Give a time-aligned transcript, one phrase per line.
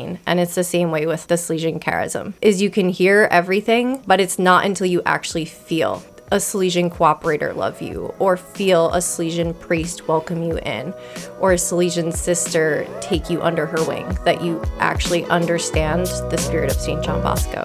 [0.00, 2.34] And it's the same way with the Salesian charism.
[2.40, 7.52] Is you can hear everything, but it's not until you actually feel a Salesian cooperator
[7.52, 10.94] love you, or feel a Salesian priest welcome you in,
[11.40, 16.70] or a Salesian sister take you under her wing, that you actually understand the spirit
[16.70, 17.02] of St.
[17.02, 17.64] John Bosco.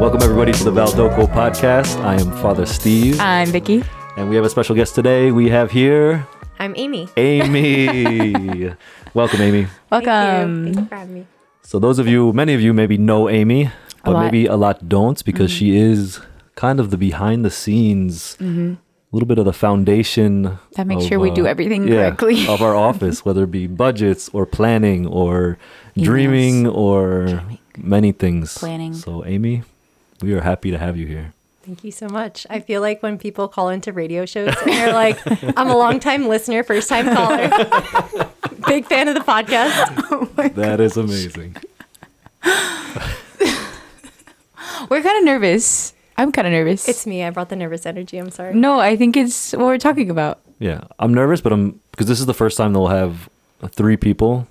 [0.00, 1.96] Welcome, everybody, to the Valdocco podcast.
[2.02, 3.84] I am Father Steve, I'm Vicky.
[4.16, 5.30] and we have a special guest today.
[5.30, 6.26] We have here
[6.62, 7.08] I'm Amy.
[7.16, 8.72] Amy.
[9.14, 9.66] Welcome, Amy.
[9.90, 10.64] Welcome.
[10.66, 11.26] Thank you for having me.
[11.62, 13.72] So, those of you, many of you maybe know Amy,
[14.04, 14.18] but lot.
[14.18, 14.24] Mm-hmm.
[14.26, 16.20] maybe a lot don't because she is
[16.54, 18.76] kind of the behind the scenes, a
[19.10, 20.56] little bit of the foundation.
[20.76, 22.46] That makes of, sure we do uh, everything yeah, correctly.
[22.46, 25.58] of our office, whether it be budgets or planning or
[25.98, 27.42] dreaming or
[27.76, 28.56] many things.
[28.56, 28.94] Planning.
[28.94, 29.64] So, Amy,
[30.22, 31.32] we are happy to have you here.
[31.64, 32.46] Thank you so much.
[32.50, 35.18] I feel like when people call into radio shows and they're like,
[35.56, 37.48] I'm a long time listener, first time caller,
[38.66, 40.08] big fan of the podcast.
[40.34, 41.56] Oh that is amazing.
[44.88, 45.94] We're kind of nervous.
[46.16, 46.88] I'm kind of nervous.
[46.88, 47.22] It's me.
[47.22, 48.18] I brought the nervous energy.
[48.18, 48.54] I'm sorry.
[48.54, 50.40] no, I think it's what we're talking about.
[50.58, 53.28] Yeah, I'm nervous, but I'm because this is the first time they'll have
[53.70, 54.46] three people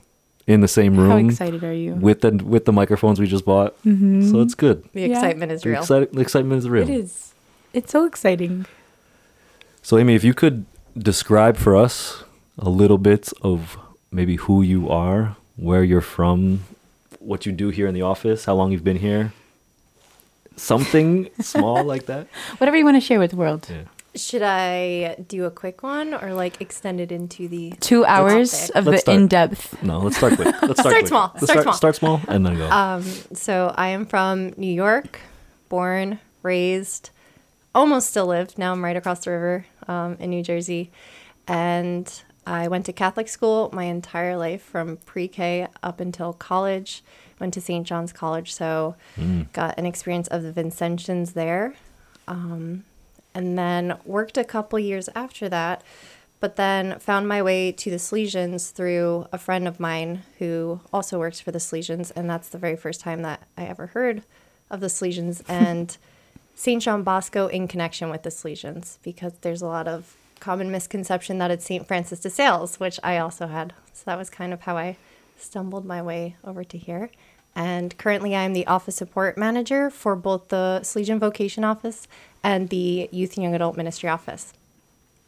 [0.47, 1.11] in the same room.
[1.11, 1.94] How excited are you?
[1.94, 3.75] with the with the microphones we just bought.
[3.84, 4.30] Mm-hmm.
[4.31, 4.83] So it's good.
[4.94, 5.08] The Yeah.
[5.08, 5.83] excitement is The, real.
[5.86, 6.83] the excitement is real.
[6.89, 7.33] It is.
[7.73, 8.66] It's so exciting.
[9.81, 10.66] So Amy, if you could
[10.98, 12.23] describe for us
[12.58, 13.78] a little bit of
[14.11, 16.66] maybe who you are, where you're from,
[17.20, 19.31] what you do here in the office, how long you've been here,
[20.58, 22.28] something small like that.
[22.58, 23.67] Whatever you want to share with the world.
[23.70, 23.83] Yeah.
[24.14, 28.76] Should I do a quick one or like extend it into the Two hours topic.
[28.76, 29.17] of Let's the start.
[29.22, 29.84] in depth.
[29.84, 30.48] No, let's start quick.
[30.62, 31.08] Let's start, Start quick.
[31.08, 31.31] small.
[31.36, 31.73] Let's Start small.
[31.73, 32.70] Start small and then go.
[32.72, 35.22] Um, so I am from New York,
[35.70, 37.09] born, raised,
[37.73, 38.58] almost still lived.
[38.58, 40.92] Now I'm right across the river um, in New Jersey.
[41.48, 42.12] And
[42.45, 47.02] I went to Catholic school my entire life from pre K up until college.
[47.39, 47.88] Went to St.
[47.88, 48.95] John's College, so
[49.54, 51.73] got an experience of the Vincentians there.
[52.28, 52.83] Um,
[53.33, 55.83] and then worked a couple years after that,
[56.39, 61.19] but then found my way to the Salesians through a friend of mine who also
[61.19, 64.23] works for the Salesians, and that's the very first time that I ever heard
[64.69, 65.97] of the Salesians and
[66.55, 66.81] St.
[66.81, 71.52] John Bosco in connection with the Salesians, because there's a lot of common misconception that
[71.52, 71.87] it's St.
[71.87, 73.73] Francis de Sales, which I also had.
[73.93, 74.98] So that was kind of how I
[75.37, 77.11] stumbled my way over to here.
[77.55, 82.08] And currently, I'm the office support manager for both the Salesian Vocation Office
[82.44, 84.54] and the Youth and Young Adult Ministry Office.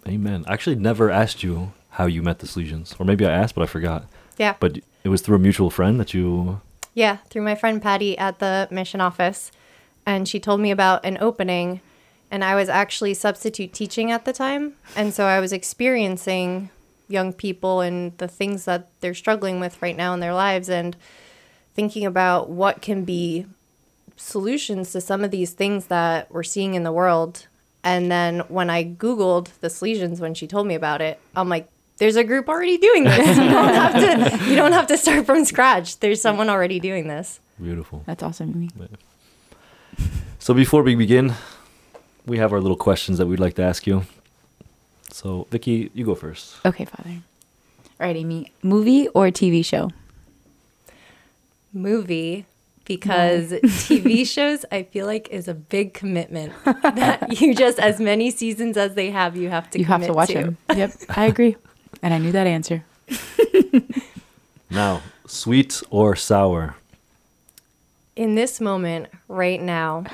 [0.08, 0.44] Amen.
[0.48, 3.62] I actually never asked you how you met the Salesians, or maybe I asked, but
[3.62, 4.06] I forgot.
[4.38, 4.56] Yeah.
[4.60, 6.62] But it was through a mutual friend that you.
[6.94, 9.52] Yeah, through my friend Patty at the mission office.
[10.06, 11.82] And she told me about an opening.
[12.30, 14.74] And I was actually substitute teaching at the time.
[14.96, 16.70] And so I was experiencing
[17.08, 20.96] young people and the things that they're struggling with right now in their lives and
[21.76, 23.46] thinking about what can be
[24.16, 27.48] solutions to some of these things that we're seeing in the world.
[27.84, 31.68] And then when I Googled the Salesians when she told me about it, I'm like,
[31.98, 33.38] there's a group already doing this.
[33.38, 36.00] You don't have to you don't have to start from scratch.
[36.00, 37.40] There's someone already doing this.
[37.62, 38.04] Beautiful.
[38.06, 38.50] That's awesome.
[38.56, 38.70] Amy.
[40.40, 41.34] So before we begin,
[42.26, 44.06] we have our little questions that we'd like to ask you.
[45.12, 46.56] So, Vicky, you go first.
[46.66, 47.22] Okay, Father.
[48.00, 48.52] All right, Amy.
[48.64, 49.92] Movie or TV show?
[51.72, 52.46] Movie
[52.86, 58.32] because TV shows I feel like is a big commitment that you just as many
[58.32, 60.58] seasons as they have you have to you have to commit watch them.
[60.76, 61.56] Yep, I agree.
[62.02, 62.84] And I knew that answer.
[64.70, 66.76] Now, sweet or sour?
[68.16, 70.06] In this moment right now,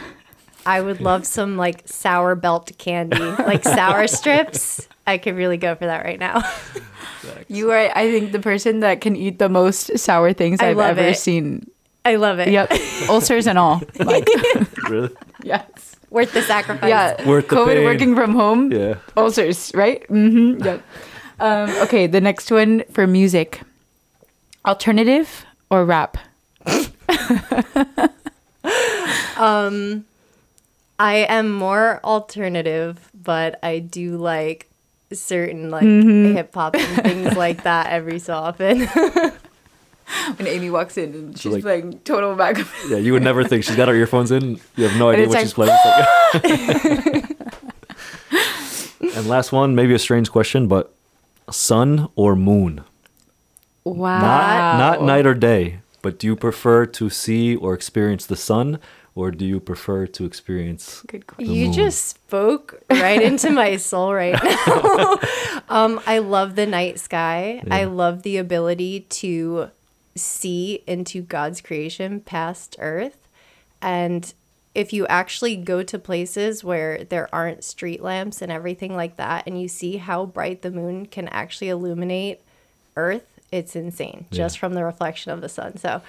[0.65, 4.87] I would love some like sour belt candy, like sour strips.
[5.07, 6.43] I could really go for that right now.
[7.47, 10.79] You are, I think, the person that can eat the most sour things I I've
[10.79, 11.17] ever it.
[11.17, 11.69] seen.
[12.09, 12.49] I love it.
[12.49, 12.71] Yep,
[13.09, 13.81] ulcers and all.
[13.99, 14.27] Like,
[14.89, 15.13] Really?
[15.43, 15.95] yes.
[16.09, 16.89] Worth the sacrifice.
[16.89, 17.27] Yeah.
[17.27, 17.83] Worth the COVID pain.
[17.85, 18.71] working from home.
[18.71, 18.95] Yeah.
[19.15, 20.01] Ulcers, right?
[20.09, 20.63] Mm-hmm.
[20.65, 20.81] Yep.
[21.39, 23.61] Um, okay, the next one for music.
[24.65, 26.17] Alternative or rap?
[29.37, 30.03] Um
[30.99, 34.67] I am more alternative, but I do like
[35.13, 36.35] certain like Mm-hmm.
[36.35, 38.87] hip hop and things like that every so often.
[40.37, 42.57] When Amy walks in and she's like- playing total back.
[42.87, 44.59] Yeah, you would never think she's got her earphones in.
[44.75, 45.75] You have no idea what like, she's playing.
[49.15, 50.93] And last one, maybe a strange question, but
[51.49, 52.83] sun or moon?
[53.83, 54.19] Wow.
[54.21, 58.79] Not not night or day, but do you prefer to see or experience the sun
[59.15, 61.53] or do you prefer to experience Good question.
[61.53, 61.73] You moon.
[61.73, 65.19] just spoke right into my soul right now.
[65.69, 67.63] um, I love the night sky.
[67.71, 69.71] I love the ability to
[70.19, 73.27] see into God's creation past Earth.
[73.81, 74.31] And
[74.75, 79.45] if you actually go to places where there aren't street lamps and everything like that,
[79.47, 82.39] and you see how bright the moon can actually illuminate
[82.95, 84.59] Earth, it's insane just Yeah.
[84.59, 85.77] from the reflection of the sun.
[85.77, 86.01] So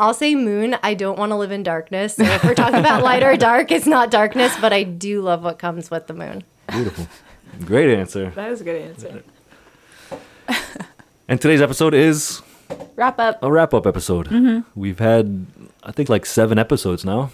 [0.00, 0.76] I'll say moon.
[0.82, 2.16] I don't want to live in darkness.
[2.16, 5.44] So if we're talking about light or dark, it's not darkness, but I do love
[5.44, 6.42] what comes with the moon.
[6.72, 7.06] beautiful?
[7.64, 8.30] Great answer.
[8.30, 9.22] That is a good answer.
[11.28, 12.40] And today's episode is
[12.96, 13.38] Wrap up.
[13.42, 14.64] a wrap up episode.
[14.74, 15.46] We've had,
[15.84, 17.30] I think, like seven episodes now.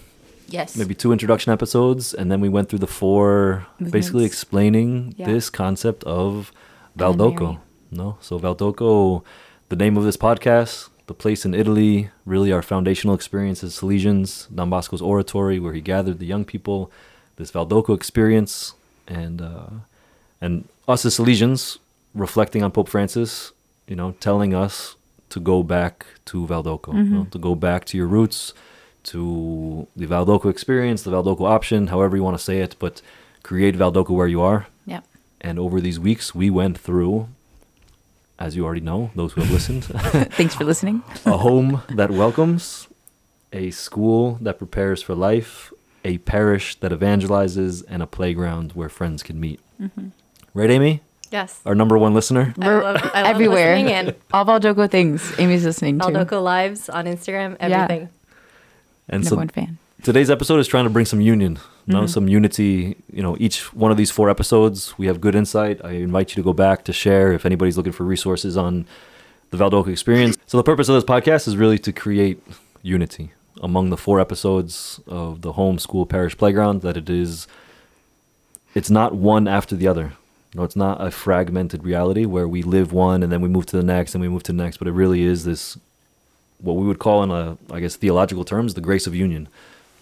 [0.47, 0.77] Yes.
[0.77, 5.27] maybe two introduction episodes, and then we went through the four, basically explaining Yeah.
[5.27, 6.53] this concept of.
[6.97, 7.59] Valdocco.
[7.91, 9.25] No, so Valdocco,
[9.69, 14.47] the name of this podcast, the place in Italy, really our foundational experience as Salesians,
[14.55, 16.91] Don Bosco's oratory, where he gathered the young people,
[17.37, 18.75] this Valdocco experience,
[19.09, 19.67] and uh,
[20.41, 21.79] and us as Salesians
[22.15, 23.51] reflecting on Pope Francis,
[23.89, 24.95] you know, telling us
[25.35, 27.15] to go back to Valdocco, you mm-hmm.
[27.15, 28.55] know, to go back to your roots,
[29.03, 33.03] to the Valdocco experience, the Valdocco option, however you want to say it, but
[33.43, 34.69] create Valdocco where you are.
[34.87, 35.01] Yeah.
[35.41, 37.27] And over these weeks, we went through,
[38.39, 39.85] as you already know, those who have listened,
[40.39, 41.03] Thanks for listening.
[41.27, 42.87] a home that welcomes,
[43.53, 45.73] a school that prepares for life,
[46.05, 49.59] a parish that evangelizes, and a playground where friends can meet.
[49.83, 50.09] Mm-hmm.
[50.55, 51.03] Right, Amy?
[51.35, 51.61] Yes.
[51.67, 52.55] Our number one listener?
[52.61, 53.75] I love, I love everywhere.
[53.75, 54.15] listening in.
[54.33, 56.05] All Valdocco things Amy's listening to.
[56.07, 57.67] Valdocco Lives on Instagram, Yeah.
[57.83, 58.09] everything.
[59.09, 59.79] And Number so one fan.
[60.05, 62.07] today's episode is trying to bring some union, you know, mm-hmm.
[62.07, 62.97] some unity.
[63.13, 65.81] You know, each one of these four episodes, we have good insight.
[65.85, 68.87] I invite you to go back to share if anybody's looking for resources on
[69.51, 70.39] the Valdocco experience.
[70.47, 72.41] So the purpose of this podcast is really to create
[72.83, 76.83] unity among the four episodes of the home school parish playground.
[76.83, 77.49] That it is,
[78.73, 80.13] it's not one after the other.
[80.55, 83.77] No, it's not a fragmented reality where we live one and then we move to
[83.77, 84.77] the next and we move to the next.
[84.77, 85.77] But it really is this,
[86.59, 89.49] what we would call in a, I guess, theological terms, the grace of union.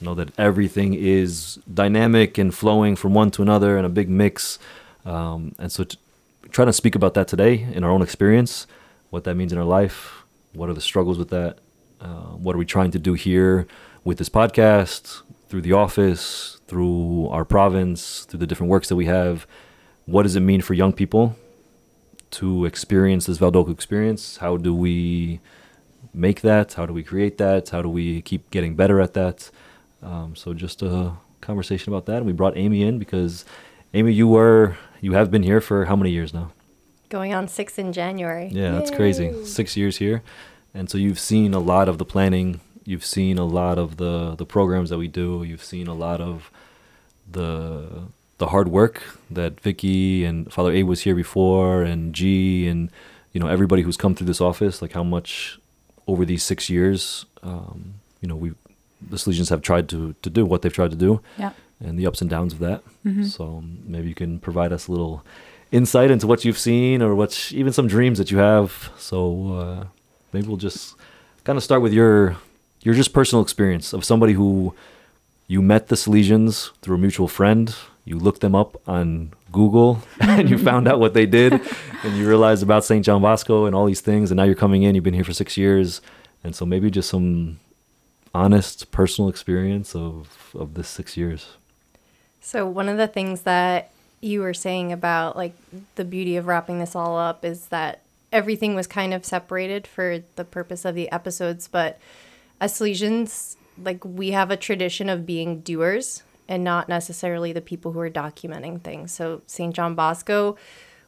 [0.00, 4.10] You know that everything is dynamic and flowing from one to another in a big
[4.10, 4.58] mix.
[5.06, 5.96] Um, and so, t-
[6.50, 8.66] trying to speak about that today in our own experience,
[9.10, 11.58] what that means in our life, what are the struggles with that,
[12.00, 13.66] uh, what are we trying to do here
[14.04, 19.06] with this podcast, through the office, through our province, through the different works that we
[19.06, 19.46] have.
[20.06, 21.36] What does it mean for young people
[22.32, 24.38] to experience this Valdocco experience?
[24.38, 25.40] How do we
[26.12, 26.74] make that?
[26.74, 27.70] How do we create that?
[27.70, 29.50] How do we keep getting better at that?
[30.02, 32.18] Um, so just a conversation about that.
[32.18, 33.44] And we brought Amy in because
[33.94, 36.52] Amy, you were you have been here for how many years now?
[37.08, 38.48] Going on six in January.
[38.50, 39.44] Yeah, that's crazy.
[39.44, 40.22] Six years here,
[40.72, 42.60] and so you've seen a lot of the planning.
[42.84, 45.44] You've seen a lot of the the programs that we do.
[45.44, 46.50] You've seen a lot of
[47.30, 48.04] the
[48.42, 48.96] the hard work
[49.38, 52.22] that Vicky and Father A was here before, and G,
[52.72, 52.80] and
[53.32, 54.74] you know everybody who's come through this office.
[54.82, 55.30] Like how much
[56.12, 57.00] over these six years,
[57.50, 57.78] um,
[58.20, 58.48] you know, we
[59.12, 61.52] the Salesians have tried to to do what they've tried to do, Yeah.
[61.84, 62.80] and the ups and downs of that.
[63.06, 63.24] Mhm.
[63.36, 65.16] So um, maybe you can provide us a little
[65.70, 68.90] insight into what you've seen or what's even some dreams that you have.
[68.98, 69.16] So
[69.60, 69.80] uh,
[70.32, 70.96] maybe we'll just
[71.46, 72.16] kind of start with your
[72.86, 74.74] your just personal experience of somebody who
[75.52, 77.66] you met the Salesians through a mutual friend.
[78.04, 81.52] You looked them up on Google and you found out what they did,
[82.02, 83.04] and you realized about St.
[83.04, 84.30] John Bosco and all these things.
[84.30, 84.94] And now you're coming in.
[84.94, 86.00] You've been here for six years,
[86.42, 87.60] and so maybe just some
[88.34, 91.56] honest personal experience of of this six years.
[92.40, 95.54] So one of the things that you were saying about like
[95.96, 98.00] the beauty of wrapping this all up is that
[98.32, 101.98] everything was kind of separated for the purpose of the episodes, but
[102.60, 107.92] as Salesians, like we have a tradition of being doers and not necessarily the people
[107.92, 109.12] who are documenting things.
[109.12, 109.74] So St.
[109.74, 110.56] John Bosco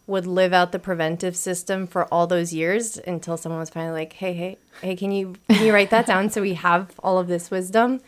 [0.06, 4.14] would live out the preventive system for all those years until someone was finally like,
[4.14, 7.28] "Hey, hey, hey, can you can you write that down so we have all of
[7.28, 8.00] this wisdom?"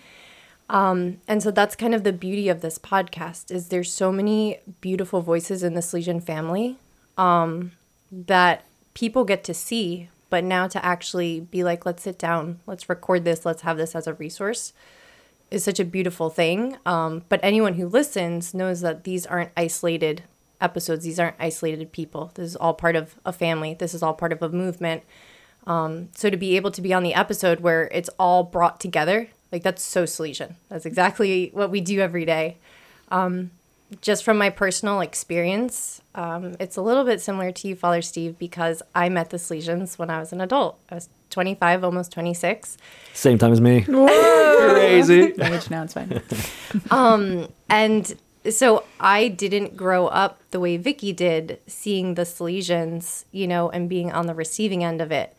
[1.28, 5.23] And so that's kind of the beauty of this podcast is there's so many beautiful
[5.23, 6.76] voices in the Salesian family
[7.16, 7.73] um,
[8.11, 8.64] that
[8.95, 13.25] people get to see, but now to actually be like, let's sit down, let's record
[13.25, 14.73] this, let's have this as a resource
[15.50, 16.76] is such a beautiful thing.
[16.84, 20.24] Um, but anyone who listens knows that these aren't isolated
[20.60, 21.04] episodes.
[21.04, 22.32] These aren't isolated people.
[22.34, 23.74] This is all part of a family.
[23.74, 25.02] This is all part of a movement.
[25.66, 29.28] Um, so to be able to be on the episode where it's all brought together,
[29.52, 30.54] like that's so Salesian.
[30.68, 32.58] That's exactly what we do every day.
[33.10, 33.50] Um,
[34.00, 38.38] just from my personal experience, um, it's a little bit similar to you, Father Steve,
[38.38, 40.78] because I met the Salesians when I was an adult.
[40.90, 42.78] I was 25, almost 26.
[43.12, 43.83] Same time as me.
[43.83, 45.35] Crazy.
[45.37, 46.23] Language now it's fine.
[46.90, 48.16] um, And
[48.49, 53.87] so I didn't grow up the way Vicky did, seeing the Salesians, you know, and
[53.87, 55.37] being on the receiving end of it.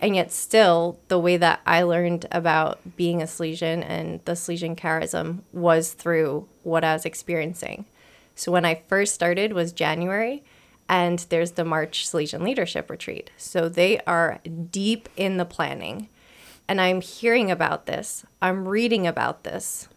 [0.00, 4.76] And yet, still, the way that I learned about being a Salesian and the Salesian
[4.76, 7.84] charism was through what I was experiencing.
[8.34, 10.42] So, when I first started was January,
[10.88, 13.30] and there's the March Salesian Leadership Retreat.
[13.36, 14.40] So, they are
[14.70, 16.08] deep in the planning.
[16.68, 19.88] And I'm hearing about this, I'm reading about this,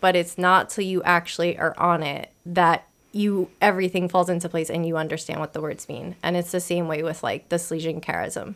[0.00, 4.70] but it's not till you actually are on it that you everything falls into place
[4.70, 6.16] and you understand what the words mean.
[6.22, 8.54] And it's the same way with like the Salesian charism,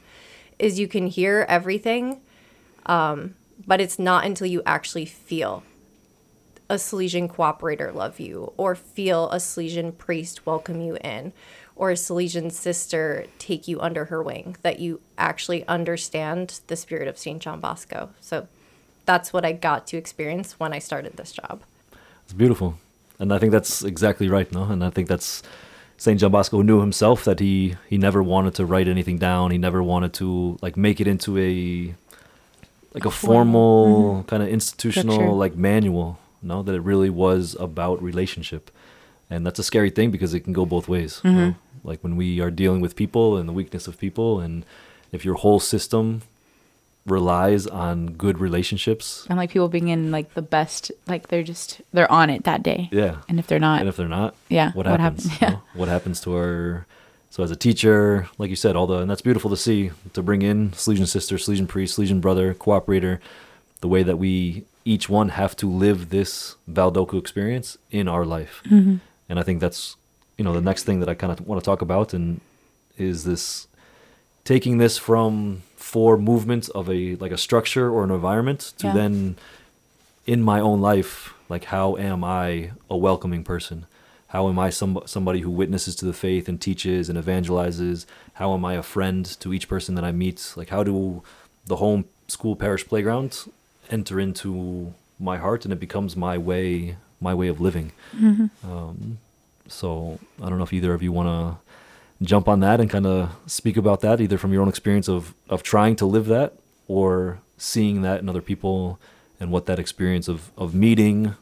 [0.59, 2.21] is you can hear everything,
[2.87, 3.35] um,
[3.67, 5.63] but it's not until you actually feel
[6.69, 11.33] a Salesian cooperator love you, or feel a Salesian priest welcome you in,
[11.77, 17.09] or a Salesian sister take you under her wing that you actually understand the spirit
[17.09, 17.41] of St.
[17.41, 18.11] John Bosco.
[18.21, 18.47] So
[19.07, 21.63] that's what I got to experience when I started this job.
[22.25, 22.79] It's beautiful,
[23.19, 24.65] and I think that's exactly right, no?
[24.65, 25.43] And I think that's
[25.97, 29.51] Saint John Bosco knew himself that he he never wanted to write anything down.
[29.51, 31.95] He never wanted to like make it into a
[32.95, 34.29] like a formal mm-hmm.
[34.29, 35.33] kind of institutional Structure.
[35.33, 36.19] like manual.
[36.43, 38.71] No, that it really was about relationship,
[39.31, 41.21] and that's a scary thing because it can go both ways.
[41.25, 41.39] you know?
[41.39, 41.59] Mm-hmm.
[41.85, 44.65] Like when we are dealing with people and the weakness of people, and
[45.13, 46.23] if your whole system
[47.07, 51.83] relies on good relationships, And like people being in like the best, like they're just
[51.93, 52.89] they're on it that day.
[52.91, 55.25] yeah, And if they're not, and if they're not, yeah, what what happens?
[55.27, 55.41] happens?
[55.43, 55.53] you Yeah.
[55.55, 55.63] know?
[55.75, 56.87] What happens to our
[57.31, 60.23] so as a teacher, like you said, all the and that's beautiful to see to
[60.23, 63.19] bring in Salesian sister, Salesian priest, Salesian brother, cooperator,
[63.81, 68.63] the way that we each one have to live this Valdocco experience in our life,
[68.67, 68.97] Mm-hmm.
[69.29, 69.97] and I think that's
[70.39, 72.41] you know the next thing that I kind of want to talk about and
[72.99, 73.67] is this
[74.45, 78.95] taking this from four movements of a like a structure or an environment to Yeah.
[78.95, 79.37] then
[80.27, 83.87] in my own life like how am i a welcoming person?
[84.29, 88.07] How am i some, somebody who witnesses to the faith and teaches and evangelizes?
[88.35, 90.53] How am i a friend to each person that i meet?
[90.57, 91.23] Like how do
[91.67, 93.31] the home school parish playground
[93.91, 97.93] enter into my heart and it becomes my way my way of living?
[98.65, 99.19] Um,
[99.69, 103.07] so i don't know if either of you want to jump on that and kind
[103.07, 106.53] of speak about that either from your own experience of of trying to live that
[106.89, 108.99] or seeing that in other people
[109.41, 111.35] and what that experience of of meeting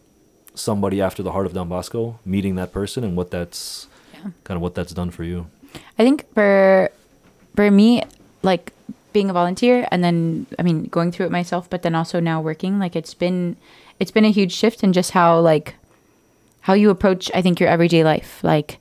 [0.55, 4.31] somebody after the heart of Don Bosco, meeting that person and what that's Yeah.
[4.45, 5.47] kind of what that's done for you.
[5.99, 6.91] I think for
[7.57, 8.03] for me,
[8.43, 8.73] like
[9.13, 12.41] being a volunteer and then I mean going through it myself, but then also now
[12.41, 13.57] working, like it's been
[14.01, 15.75] it's been a huge shift in just how like
[16.63, 18.43] how you approach I think your everyday life.
[18.43, 18.81] Like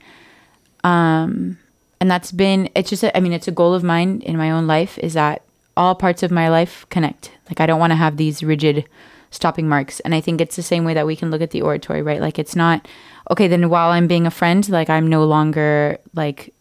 [0.83, 1.57] um
[1.99, 4.49] and that's been it's just a, I mean it's a goal of mine in my
[4.49, 5.43] own life is that
[5.77, 7.31] all parts of my life connect.
[7.49, 8.85] Like I don't want to have these rigid
[9.31, 9.99] stopping marks.
[10.01, 12.21] And I think it's the same way that we can look at the oratory, right?
[12.21, 12.87] Like it's not
[13.29, 16.53] okay, then while I'm being a friend, like I'm no longer like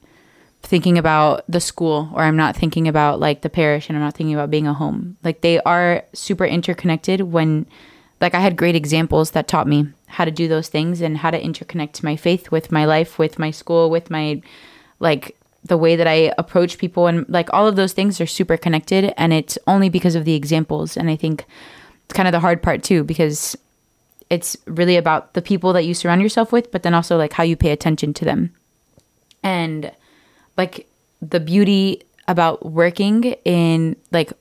[0.62, 4.14] thinking about the school or I'm not thinking about like the parish and I'm not
[4.14, 5.16] thinking about being a home.
[5.24, 7.66] Like they are super interconnected when
[8.20, 11.30] like I had great examples that taught me how to do those things and how
[11.30, 14.42] to interconnect my faith with my life, with my school, with my
[14.98, 18.56] like the way that I approach people and like all of those things are super
[18.56, 21.44] connected and it's only because of the examples and I think
[22.04, 23.56] it's kind of the hard part too because
[24.30, 27.42] it's really about the people that you surround yourself with but then also like how
[27.42, 28.54] you pay attention to them.
[29.42, 29.92] And
[30.56, 30.88] like
[31.20, 34.32] the beauty about working in like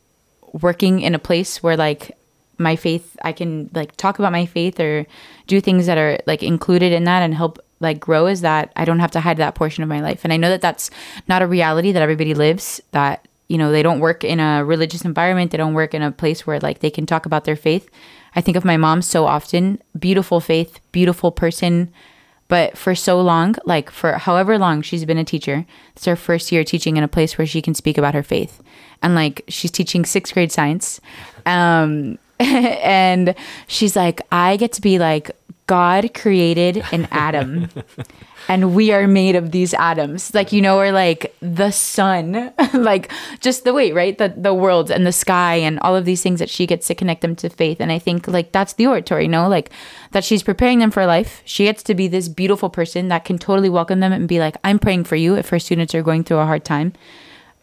[0.54, 2.18] working in a place where like
[2.60, 5.06] my faith I can like talk about my faith or
[5.48, 8.86] do things that are like included in that and help like grow is that I
[8.86, 10.22] don't have to hide that portion of my life.
[10.24, 10.92] And I know that that's
[11.28, 15.06] not a reality that everybody lives that you know they don't work in a religious
[15.06, 17.90] environment, they don't work in a place where like they can talk about their faith.
[18.36, 21.92] I think of my mom so often, beautiful faith, beautiful person,
[22.48, 26.52] but for so long, like for however long she's been a teacher, it's her first
[26.52, 28.62] year teaching in a place where she can speak about her faith.
[29.02, 31.00] And like she's teaching sixth grade science.
[31.46, 32.18] Um,
[32.84, 33.36] and
[33.68, 35.32] she's like, I get to be like,
[35.68, 37.70] God created an atom
[38.48, 40.34] and we are made of these atoms.
[40.34, 44.18] Like, you know, or like the sun, like just the way, right?
[44.18, 46.96] The the world and the sky and all of these things that she gets to
[46.96, 47.80] connect them to faith.
[47.80, 49.48] And I think like that's the oratory, no?
[49.48, 49.70] Like
[50.12, 51.44] that she's preparing them for life.
[51.46, 54.56] She gets to be this beautiful person that can totally welcome them and be like,
[54.64, 56.94] I'm praying for you if her students are going through a hard time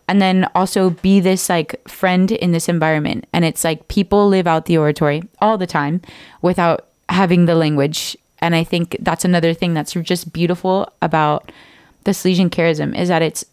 [0.08, 4.46] and then also be this like friend in this environment and it's like people live
[4.46, 6.00] out the oratory all the time
[6.42, 11.50] without having the language and i think that's another thing that's just beautiful about
[12.06, 13.44] the Salesian charism is that it's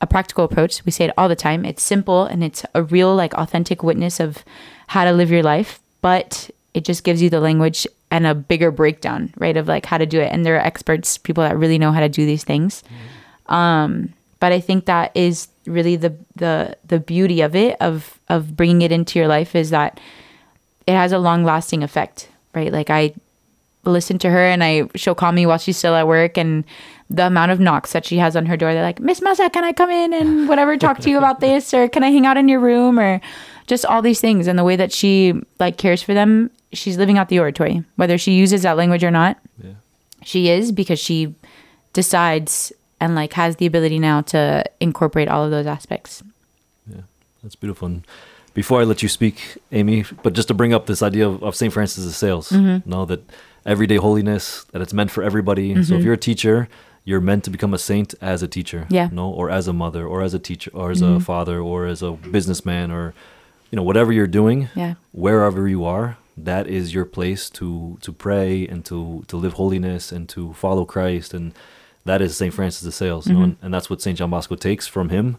[0.00, 0.84] a practical approach.
[0.84, 1.64] We say it all the time.
[1.64, 4.44] It's simple and it's a real, like, authentic witness of
[4.86, 8.70] how to live your life, but it just gives you the language and a bigger
[8.70, 10.30] breakdown, right, of like how to do it.
[10.32, 12.84] And there are experts, people that really know how to do these things.
[13.46, 18.56] Um, but I think that is really the the the beauty of it of of
[18.56, 19.98] bringing it into your life is that
[20.86, 22.72] it has a long lasting effect, right?
[22.72, 23.12] Like I
[23.84, 26.64] listen to her and I she'll call me while she's still at work and
[27.08, 29.62] the amount of knocks that she has on her door they're like miss masa can
[29.62, 32.36] i come in and whatever talk to you about this or can i hang out
[32.36, 33.20] in your room or
[33.68, 37.16] just all these things and the way that she like cares for them she's living
[37.16, 39.74] out the oratory whether she uses that language or not Yeah.
[40.24, 41.32] she is because she
[41.92, 46.22] decides and like has the ability now to incorporate all of those aspects
[46.88, 47.02] Yeah,
[47.42, 47.86] That's beautiful.
[47.86, 48.04] And
[48.54, 51.54] before I let you speak, Amy, but just to bring up this idea of, of
[51.54, 51.72] St.
[51.72, 52.88] Francis of Sales, Mm-hmm.
[52.90, 53.20] know that
[53.66, 55.82] everyday holiness, that it's meant for everybody.
[55.84, 56.68] So if you're a teacher,
[57.04, 58.94] you're meant to become a saint as a teacher, Mm-hmm.
[58.94, 59.08] Yeah.
[59.12, 61.16] no, or as a mother, or as a teacher, or as Mhm.
[61.16, 63.12] a father, or as a businessman, or
[63.70, 66.16] you know whatever you're doing, yeah wherever you are,
[66.50, 70.84] that is your place to to pray and to to live holiness and to follow
[70.86, 71.52] Christ, and
[72.06, 73.44] that is Saint Francis of Sales, you know, Mhm.
[73.44, 75.36] and, and that's what Saint John Bosco takes from him.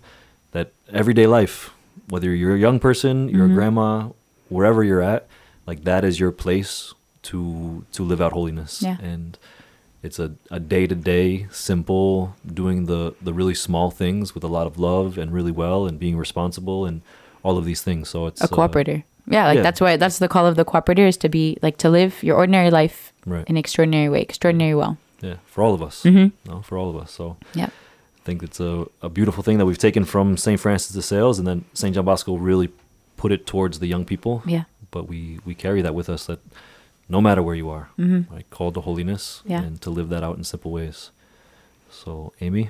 [0.52, 1.72] That everyday life,
[2.10, 3.52] whether you're a young person, you're Mhm.
[3.52, 3.90] a grandma,
[4.50, 5.28] wherever you're at,
[5.66, 6.94] like that is your place
[7.24, 8.98] to to live out holiness, Yeah.
[9.02, 9.38] and
[10.04, 14.78] it's a, a day-to-day simple doing the the really small things with a lot of
[14.80, 17.02] love and really well and being responsible and
[17.44, 19.62] all of these things so it's a uh, cooperator yeah like yeah.
[19.68, 22.38] that's why that's the call of the cooperator is to be like to live your
[22.38, 26.28] ordinary life right in extraordinary way extraordinary well yeah for all of us mm-hmm.
[26.50, 27.70] no for all of us so Yep.
[27.70, 31.40] i think it's a, a beautiful thing that we've taken from st francis de sales
[31.40, 32.70] and then st john bosco really
[33.18, 36.40] put it towards the young people yeah but we we carry that with us that
[37.10, 38.32] no matter where you are mm-hmm.
[38.34, 39.64] right called to holiness Yeah.
[39.64, 41.12] and to live that out in simple ways
[41.90, 42.70] so amy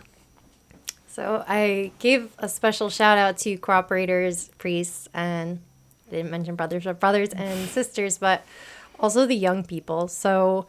[1.17, 5.59] So I gave a special shout out to cooperators, priests, and
[6.07, 8.45] I didn't mention brothers, but brothers and sisters, but
[8.99, 10.07] also the young people.
[10.07, 10.67] So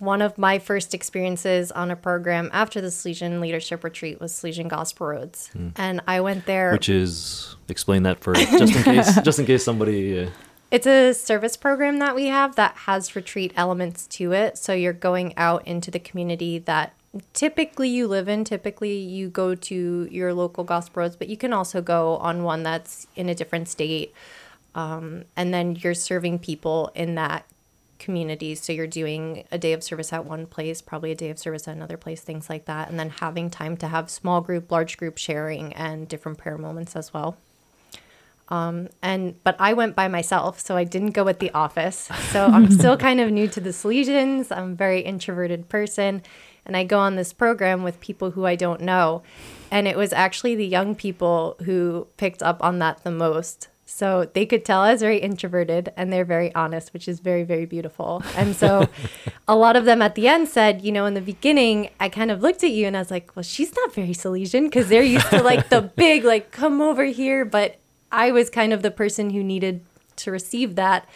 [0.00, 4.66] one of my first experiences on a program after the Salesian Leadership Retreat was Salesian
[4.66, 5.50] Gospel Roads.
[5.76, 6.72] And I went there.
[6.72, 10.30] which is explain that first just in case just in case somebody uh,
[10.70, 14.56] It's a service program that we have that has retreat elements to it.
[14.56, 16.94] So you're going out into the community that
[17.34, 18.44] typically you live in.
[18.44, 22.62] Typically you go to your local gospel roads, but you can also go on one
[22.62, 24.14] that's in a different state.
[24.74, 27.44] Um, and then you're serving people in that
[28.00, 28.56] community.
[28.56, 31.68] So you're doing a day of service at one place, probably a day of service
[31.68, 32.90] at another place, things like that.
[32.90, 36.96] And then having time to have small group, large group sharing and different prayer moments
[36.96, 37.36] as well
[38.50, 42.08] um, and but I went by myself, so I didn't go with the office.
[42.30, 44.54] So I'm still kind of new to the Salesians.
[44.54, 46.22] I'm a very introverted person,
[46.66, 49.22] and I go on this program with people who I don't know,
[49.70, 53.68] and it was actually the young people who picked up on that the most.
[53.92, 57.42] So they could tell I was very introverted, and they're very honest, which is very
[57.42, 58.22] very beautiful.
[58.36, 58.88] And so
[59.48, 62.30] a lot of them at the end said, you know, in the beginning, I kind
[62.30, 65.02] of looked at you and I was like, well, she's not very Salesian because they're
[65.02, 67.44] used to like the big, like, come over here.
[67.44, 67.78] But
[68.12, 69.82] I was kind of the person who needed
[70.16, 71.08] to receive that.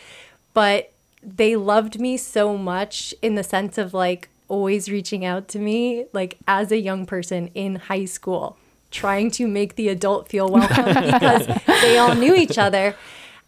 [0.53, 5.59] But they loved me so much in the sense of like always reaching out to
[5.59, 8.59] me, like as a young person in high school,
[8.95, 11.47] trying to make the adult feel welcome because
[11.83, 12.95] they all knew each other.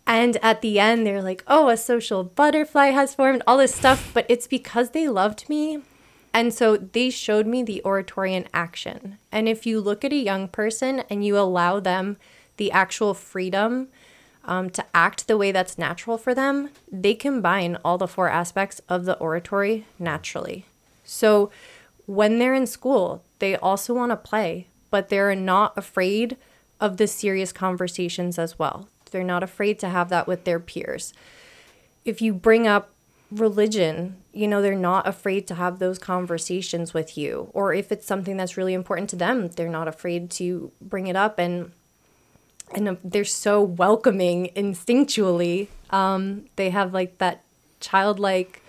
[0.06, 4.10] And at the end, they're like, oh, a social butterfly has formed, all this stuff.
[4.12, 5.82] But it's because they loved me.
[6.34, 9.18] And so they showed me the oratory in action.
[9.32, 12.18] And if you look at a young person and you allow them
[12.58, 13.88] the actual freedom
[14.44, 18.80] um, to act the way that's natural for them, they combine all the four aspects
[18.88, 20.66] of the oratory naturally.
[21.04, 21.50] So
[22.04, 26.36] when they're in school, they also want to play, but they're not afraid
[26.80, 28.88] of the serious conversations as well.
[29.10, 31.14] They're not afraid to have that with their peers.
[32.04, 32.90] If you bring up
[33.30, 37.50] religion, you know, they're not afraid to have those conversations with you.
[37.52, 41.16] Or if it's something that's really important to them, they're not afraid to bring it
[41.16, 41.72] up and
[42.74, 45.68] and uh, they're so welcoming instinctually.
[45.90, 47.42] Um, they have like that
[47.78, 48.60] childlike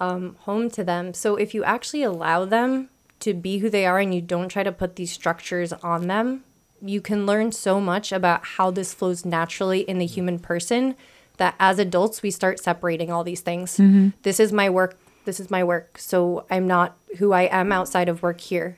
[0.00, 1.12] um, home to them.
[1.12, 2.88] So if you actually allow them
[3.22, 6.44] to be who they are and you don't try to put these structures on them,
[6.80, 10.94] you can learn so much about how this flows naturally in the human person
[11.36, 13.76] that as adults we start separating all these things.
[14.22, 14.98] This is my work.
[15.24, 15.98] This is my work.
[15.98, 18.76] So I'm not who I am outside of work here.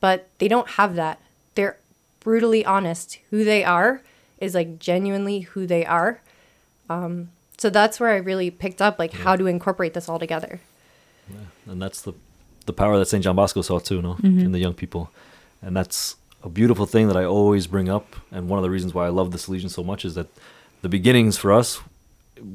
[0.00, 1.20] But they don't have that.
[1.54, 1.78] They're
[2.20, 3.18] brutally honest.
[3.30, 4.02] Who they are
[4.38, 6.20] is like genuinely who they are.
[6.90, 10.60] Um, so that's where I really picked up like how to incorporate this all together.
[11.30, 11.72] Yeah.
[11.72, 12.12] and that's the
[12.66, 13.22] the power that St.
[13.24, 14.40] John Bosco saw too, no, Mm-hmm.
[14.40, 15.10] in the young people,
[15.62, 18.92] and that's a beautiful thing that I always bring up, and one of the reasons
[18.94, 20.28] why I love the Salesian so much is that
[20.82, 21.80] the beginnings for us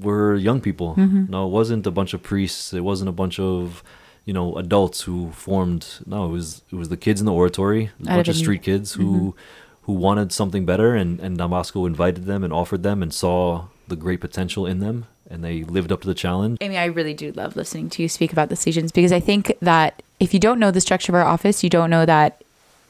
[0.01, 0.95] were young people.
[0.95, 1.29] Mhm.
[1.29, 2.73] No, it wasn't a bunch of priests.
[2.73, 3.83] It wasn't a bunch of
[4.25, 5.85] you know adults who formed.
[6.05, 8.93] No, it was it was the kids in the oratory, a bunch of street kids
[8.93, 9.35] who
[9.85, 13.65] who wanted something better, and and Don Bosco invited them and offered them and saw
[13.87, 16.57] the great potential in them, and they lived up to the challenge.
[16.61, 19.55] Amy, I really do love listening to you speak about the Salesians because I think
[19.61, 22.43] that if you don't know the structure of our office, you don't know that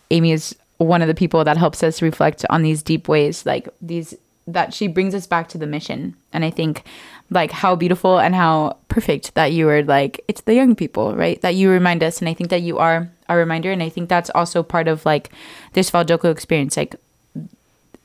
[0.09, 3.69] Amy is one of the people that helps us reflect on these deep ways, like
[3.81, 4.15] these
[4.47, 6.15] that she brings us back to the mission.
[6.33, 6.83] And I think
[7.29, 11.39] like how beautiful and how perfect that you were like it's the young people, right?
[11.41, 14.09] That you remind us and I think that you are a reminder and I think
[14.09, 15.31] that's also part of like
[15.73, 16.95] this Valdocco experience like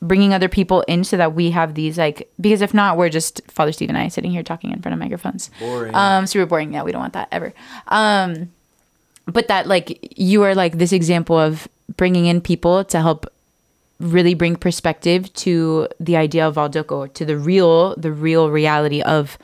[0.02, 3.40] bringing other people in so that we have these like because if not we're just
[3.50, 5.50] Father Steve and I sitting here talking in front of microphones.
[5.58, 5.94] Boring.
[5.94, 6.74] Um, super boring.
[6.74, 7.52] Yeah, we don't want that ever.
[7.88, 8.52] Um,
[9.26, 13.26] but that like you are like this example of bringing in people to help
[13.98, 19.38] really bring perspective to the idea of Valdocco, to the real, the real reality of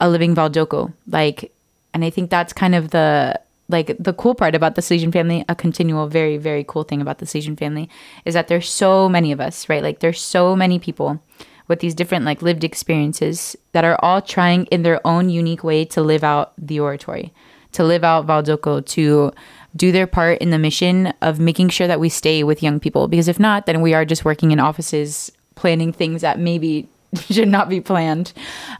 [0.00, 0.92] a living Valdocco.
[1.08, 1.52] Like,
[1.92, 5.44] and I think that's kind of the like the cool part about the Salesian family,
[5.48, 7.88] a continual, very, very cool thing about the Salesian family
[8.24, 9.82] is that there's so many of us, right?
[9.82, 11.22] Like there's so many people
[11.68, 15.84] with these different like lived experiences that are all trying in their own unique way
[15.84, 17.32] to live out the oratory,
[17.72, 19.32] to live out Valdocco, to
[19.76, 23.06] do their part in the mission of making sure that we stay with young people.
[23.06, 27.48] Because if not, then we are just working in offices planning things that maybe should
[27.48, 28.32] not be planned.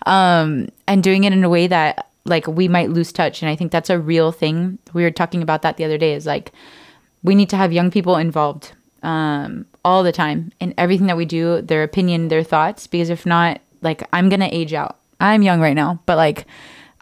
[0.07, 3.43] Um, and doing it in a way that like we might lose touch.
[3.43, 4.79] And I think that's a real thing.
[4.93, 6.53] We were talking about that the other day is like
[7.23, 11.25] we need to have young people involved um, all the time in everything that we
[11.25, 12.87] do, their opinion, their thoughts.
[12.87, 14.99] Because if not, like I'm gonna age out.
[15.21, 16.47] I'm young right now, but like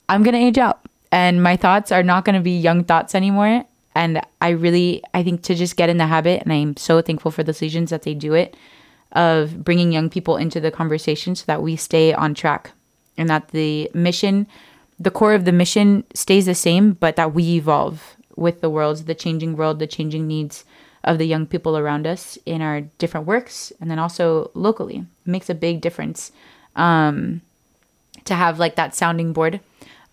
[0.08, 3.64] I'm gonna age out, and my thoughts are not gonna be young thoughts anymore.
[3.94, 7.30] And I really, I think to just get in the habit, and I'm so thankful
[7.30, 8.54] for the Salesians that they do it,
[9.12, 12.72] of bringing young people into the conversation so that we stay on track,
[13.16, 14.46] and that the mission,
[14.98, 19.06] the core of the mission stays the same, but that we evolve with the world,
[19.06, 20.64] the changing world, the changing needs
[21.04, 24.98] of the young people around us in our different works and then also locally.
[24.98, 26.32] It makes a big difference
[26.74, 27.42] um,
[28.24, 29.60] to have like that sounding board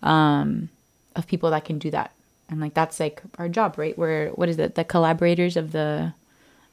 [0.02, 0.68] um,
[1.16, 2.12] of people that can do that.
[2.48, 3.96] And like that's like our job, right?
[3.98, 4.74] We're what is it?
[4.74, 6.12] The collaborators of the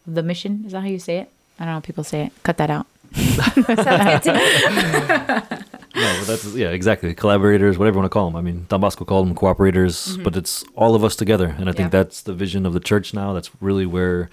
[0.06, 0.64] of the mission.
[0.66, 1.32] Is that how you say it?
[1.58, 2.34] I don't know how people say it.
[2.44, 2.88] Cut that out.
[5.94, 7.14] but that's yeah, exactly.
[7.14, 8.36] Collaborators, whatever you want to call them.
[8.36, 10.24] I mean, Don Bosco called them cooperators, mm-hmm.
[10.24, 12.04] but it's all of us together, and I think Yeah.
[12.04, 13.34] that's the vision of the church now.
[13.34, 14.30] That's really where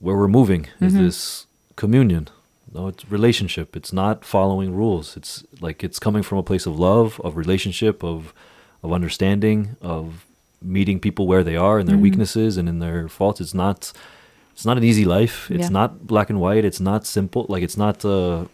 [0.00, 1.04] where we're moving is mm-hmm.
[1.04, 2.28] this communion.
[2.74, 3.76] No, it's relationship.
[3.76, 5.16] It's not following rules.
[5.16, 8.32] It's like it's coming from a place of love, of relationship, of
[8.82, 10.24] of understanding, of
[10.60, 12.02] meeting people where they are in their mm-hmm.
[12.04, 13.40] weaknesses and in their faults.
[13.40, 13.92] It's not
[14.52, 15.50] it's not an easy life.
[15.50, 15.80] It's Yeah.
[15.80, 16.64] not black and white.
[16.64, 17.46] It's not simple.
[17.48, 18.44] Like it's not uh,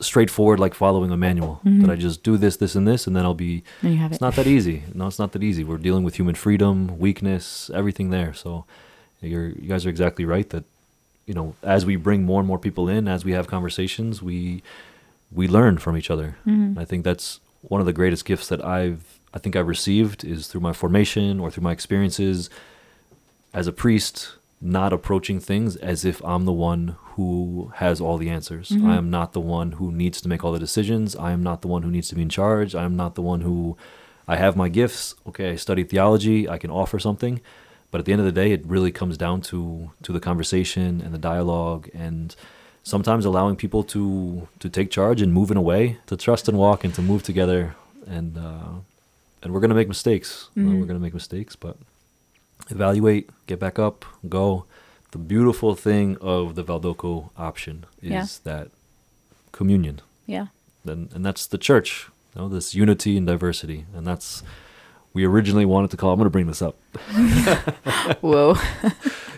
[0.00, 3.24] straightforward like following a manual that I just do this, this, and this, and then
[3.24, 3.62] I'll be.
[3.82, 4.24] And you have It's it.
[4.24, 4.82] not that easy.
[4.94, 5.62] No, it's not that easy.
[5.64, 8.32] We're dealing with human freedom, weakness, everything there.
[8.34, 8.64] So,
[9.20, 10.64] you're you guys are exactly right that
[11.26, 14.62] you know as we bring more and more people in, as we have conversations, we
[15.32, 16.36] we learn from each other.
[16.46, 16.78] Mm-hmm.
[16.78, 20.48] I think that's one of the greatest gifts that I've I think I've received is
[20.48, 22.48] through my formation or through my experiences
[23.52, 28.28] as a priest not approaching things as if I'm the one who has all the
[28.28, 28.70] answers.
[28.72, 31.16] I am not the one who needs to make all the decisions.
[31.16, 32.74] I am not the one who needs to be in charge.
[32.74, 33.76] I am not the one who
[34.28, 35.14] I have my gifts.
[35.26, 37.40] Okay, I studied theology, I can offer something,
[37.90, 41.00] but at the end of the day it really comes down to to the conversation
[41.00, 42.36] and the dialogue and
[42.82, 46.56] sometimes allowing people to to take charge and move in a way to trust and
[46.58, 47.74] walk and to move together
[48.06, 48.72] and uh
[49.42, 50.50] and we're going to make mistakes.
[50.54, 51.76] You know, we're going to make mistakes, but
[52.68, 54.64] evaluate, get back up, go.
[55.12, 58.26] The beautiful thing of the Valdocco option is Yeah.
[58.44, 58.70] that
[59.52, 60.46] communion, Yeah.
[60.84, 62.08] and and that's the church.
[62.34, 64.42] You know, this unity and diversity, and that's
[65.12, 66.12] we originally wanted to call.
[66.12, 66.76] I'm going to bring this up
[68.20, 68.54] Whoa.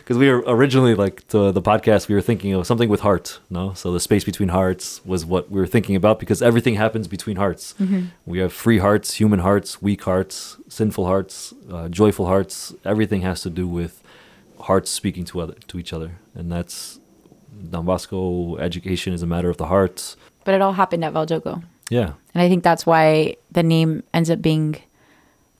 [0.02, 2.08] because we were originally like the the podcast.
[2.08, 3.38] We were thinking of something with heart.
[3.48, 7.06] No, so the space between hearts was what we were thinking about because everything happens
[7.08, 7.74] between hearts.
[8.26, 12.74] We have free hearts, human hearts, weak hearts, sinful hearts, uh, joyful hearts.
[12.84, 14.02] Everything has to do with
[14.68, 16.98] hearts speaking to other to each other, and that's
[17.70, 18.56] Don Bosco.
[18.58, 20.16] Education is a matter of the heart.
[20.44, 21.62] but it all happened at Valdocco.
[21.90, 24.76] Yeah, And I think that's why the name ends up being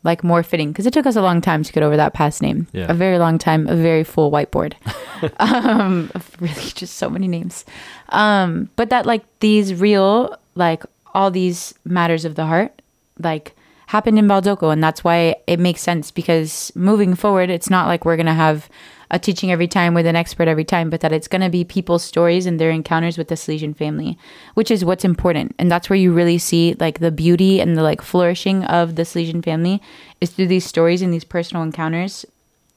[0.04, 2.42] like more fitting because it took us a long time to get over that past
[2.42, 2.66] name.
[2.72, 2.86] Yeah.
[2.88, 4.74] A very long time, a very full whiteboard.
[5.38, 6.10] um,
[6.40, 7.64] really just so many names.
[8.08, 10.84] Um, but that like these real, like
[11.14, 12.82] all these matters of the heart,
[13.18, 13.54] like
[13.86, 14.72] happened in Valdocco.
[14.72, 18.32] And that's why it makes sense because moving forward, it's not like we're going to
[18.32, 18.68] have
[19.12, 21.64] a teaching every time with an expert every time, but that it's going to be
[21.64, 24.18] people's stories and their encounters with the Salesian family,
[24.54, 25.54] which is what's important.
[25.58, 29.02] And that's where you really see like the beauty and the like flourishing of the
[29.02, 29.82] Salesian family
[30.22, 32.24] is through these stories and these personal encounters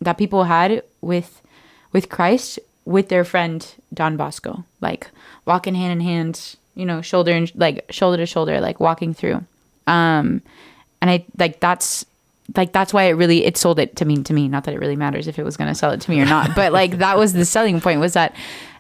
[0.02, 1.42] that people had with
[1.94, 5.10] with Christ with their friend Don Bosco, like
[5.46, 9.44] walking hand in hand, you know, shoulder and like shoulder to shoulder, like walking through.
[9.88, 10.42] Um,
[11.02, 12.06] and I like that's
[12.56, 14.48] like that's why it really it sold it to me to me.
[14.48, 16.26] Not that it really matters if it was going to sell it to me or
[16.26, 18.36] not, but like that was the selling point was that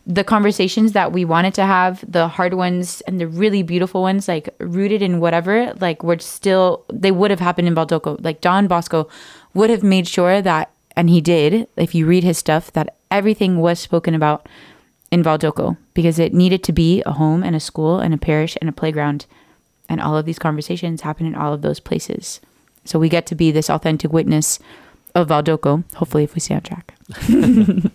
[0.08, 4.28] the conversations that we wanted to have, the hard ones and the really beautiful ones,
[4.28, 8.24] like rooted in whatever, like were still they would have happened in Valdocco.
[8.24, 9.10] Like Don Bosco
[9.54, 11.68] would have made sure that, and he did.
[11.76, 14.48] If you read his stuff, that everything was spoken about
[15.12, 18.58] in Valdocco because it needed to be a home and a school and a parish
[18.62, 19.26] and a playground.
[19.88, 22.42] And all of these conversations happen in all of those places.
[22.86, 24.60] So we get to be this authentic witness
[25.16, 26.94] of Valdocco, hopefully, if we stay on track.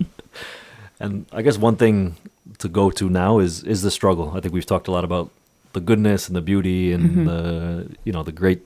[1.02, 2.16] And I guess one thing
[2.58, 4.32] to go to now is is the struggle.
[4.36, 5.30] I think we've talked a lot about
[5.72, 7.24] the goodness and the beauty and Mhm.
[7.24, 8.60] the you know the great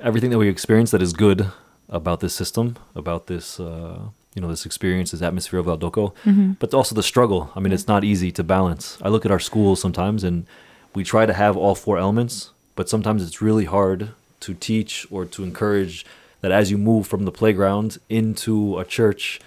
[0.00, 1.46] everything that we experience that is good
[1.88, 3.98] about this system, about this uh,
[4.34, 6.12] you know this experience, this atmosphere of Valdocco,
[6.58, 7.50] but also the struggle.
[7.56, 8.96] I mean, it's not easy to balance.
[9.02, 10.46] I look at our schools sometimes, and
[10.94, 14.08] we try to have all four elements, but sometimes it's really hard
[14.46, 16.04] to teach or to encourage
[16.40, 19.40] that as you move from the playground into a church,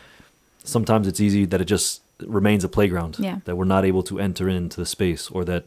[0.64, 3.18] sometimes it's easy that it just remains a playground.
[3.20, 3.40] Yeah.
[3.46, 5.64] That we're not able to enter into the space, or that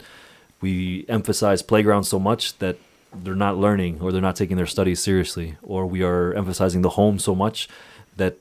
[0.61, 2.77] we emphasize playground so much that
[3.23, 6.90] they're not learning or they're not taking their studies seriously, or we are emphasizing the
[6.90, 7.69] home so much
[8.16, 8.35] that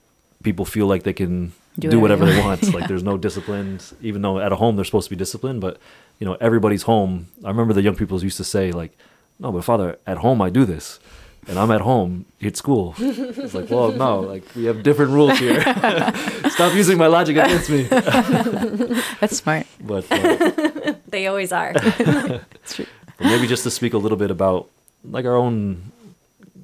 [0.44, 2.62] people feel like they can Do do, whatever they want.
[2.62, 2.74] want.
[2.76, 5.62] Like there's no discipline, even though at a home they're supposed to be disciplined.
[5.62, 5.78] But
[6.20, 7.28] you know, everybody's home.
[7.46, 8.92] I remember the young people used to say like,
[9.40, 11.00] "No, but father, at home I do this."
[11.48, 12.94] And I'm at home at school.
[13.00, 15.62] It's like, well, no, like we have different rules here.
[16.50, 17.84] Stop using my logic against me.
[19.20, 19.66] That's smart.
[19.82, 21.74] But uh, They always are.
[21.74, 24.70] But maybe just to speak a little bit about
[25.04, 25.92] like our own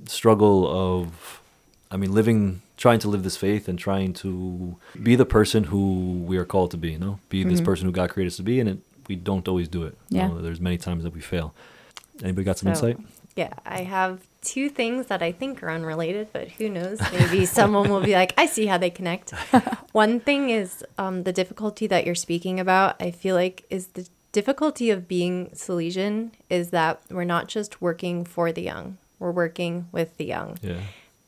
[0.07, 1.41] struggle of
[1.89, 6.23] i mean living trying to live this faith and trying to be the person who
[6.27, 7.65] we are called to be you know be this Mhm.
[7.65, 10.17] person who god created us to be and it, we don't always do it You
[10.19, 10.27] Yeah.
[10.27, 11.53] know, there's many times that we fail
[12.23, 16.27] anybody got some So- insight Yeah, I have two things that I think are unrelated,
[16.31, 16.99] but who knows?
[17.11, 19.31] Maybe someone will be like, I see how they connect.
[19.91, 24.07] One thing is um, the difficulty that you're speaking about, I feel like, is the
[24.31, 29.87] difficulty of being Salesian is that we're not just working for the young, we're working
[29.91, 30.57] with the young.
[30.61, 30.79] yeah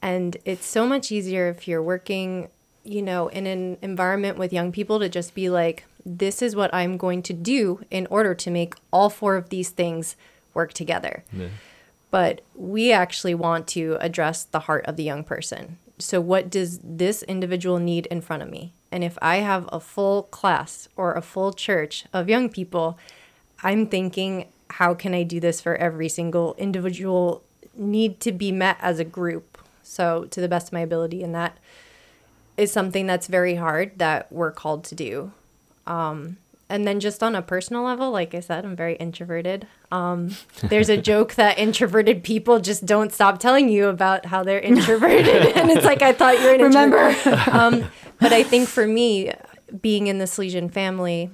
[0.02, 2.50] And it's so much easier if you're working,
[2.84, 6.74] you know, in an environment with young people to just be like, this is what
[6.74, 10.16] I'm going to do in order to make all four of these things
[10.58, 11.48] work together yeah
[12.10, 15.78] but we actually want to address the heart of the young person.
[16.00, 18.74] So, what does this individual need in front of me?
[18.92, 22.98] And if I have a full class or a full church of young people,
[23.62, 27.44] I'm thinking, how can I do this for every single individual
[27.76, 29.58] need to be met as a group?
[29.84, 31.24] So, to the best of my ability.
[31.24, 31.58] And that
[32.58, 35.32] is something that's very hard that we're called to do.
[35.86, 36.38] Um,
[36.70, 39.68] and then just on a personal level, like I said, I'm very introverted.
[39.92, 44.60] Um, there's a joke that introverted people just don't stop telling you about how they're
[44.60, 46.98] introverted, and it's like I thought you were an Remember?
[47.10, 47.48] introvert.
[47.48, 47.86] Um,
[48.20, 49.32] but I think for me,
[49.82, 51.30] being in the Salesian family,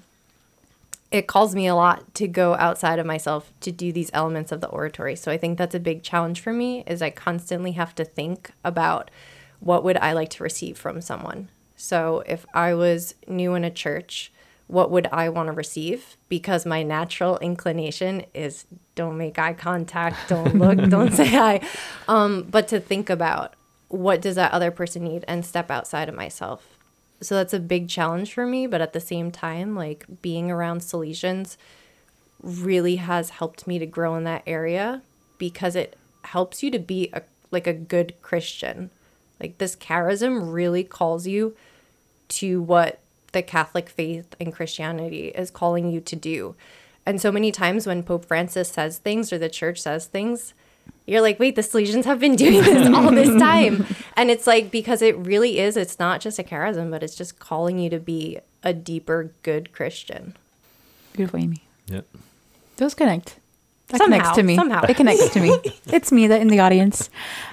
[1.11, 4.61] it calls me a lot to go outside of myself to do these elements of
[4.61, 5.15] the oratory.
[5.15, 6.83] So I think that's a big challenge for me.
[6.87, 9.11] Is I constantly have to think about
[9.59, 11.49] what would I like to receive from someone.
[11.77, 14.31] So if I was new in a church
[14.67, 16.17] what would I want to receive?
[16.29, 21.61] Because my natural inclination is don't make eye contact, don't look, don't say hi.
[22.07, 23.55] Um, but to think about
[23.89, 26.77] what does that other person need and step outside of myself.
[27.21, 28.67] So that's a big challenge for me.
[28.67, 31.57] But at the same time, like being around Salesians
[32.41, 35.01] really has helped me to grow in that area
[35.37, 37.21] because it helps you to be a
[37.51, 38.89] like a good Christian.
[39.39, 41.55] Like this charism really calls you
[42.29, 42.99] to what
[43.33, 46.55] the Catholic faith and Christianity is calling you to do.
[47.05, 50.53] And so many times when Pope Francis says things or the church says things,
[51.05, 53.85] you're like, wait, the Salesians have been doing this all this time.
[54.15, 57.39] and it's like, because it really is, it's not just a charism, but it's just
[57.39, 60.33] calling you to be a deeper, good Christian.
[61.11, 61.61] Beautiful, Amy.
[61.87, 62.01] yeah
[62.77, 63.37] Those connect.
[63.89, 64.55] That Somehow, connects to me.
[64.55, 64.81] somehow.
[64.83, 65.59] It connects to me.
[65.87, 67.09] it's me that in the audience.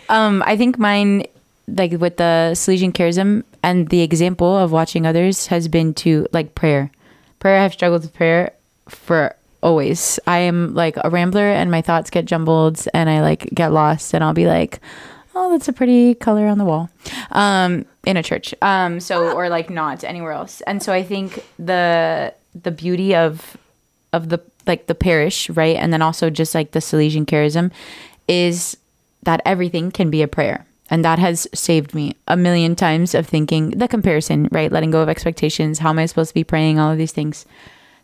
[0.08, 1.24] Um, I think mine,
[1.66, 6.54] like with the Salesian charism and the example of watching others, has been to like
[6.54, 6.90] prayer.
[7.38, 7.60] Prayer.
[7.60, 8.52] I've struggled with prayer
[8.88, 10.18] for always.
[10.26, 14.14] I am like a rambler, and my thoughts get jumbled, and I like get lost,
[14.14, 14.80] and I'll be like,
[15.34, 16.90] oh, that's a pretty color on the wall
[17.32, 18.54] um, in a church.
[18.62, 20.60] Um, so or like not anywhere else.
[20.62, 23.56] And so I think the the beauty of
[24.12, 27.70] of the like the parish, right, and then also just like the Salesian charism
[28.28, 28.76] is
[29.22, 30.66] that everything can be a prayer.
[30.90, 34.70] And that has saved me a million times of thinking the comparison, right?
[34.72, 35.78] Letting go of expectations.
[35.78, 36.78] How am I supposed to be praying?
[36.78, 37.46] All of these things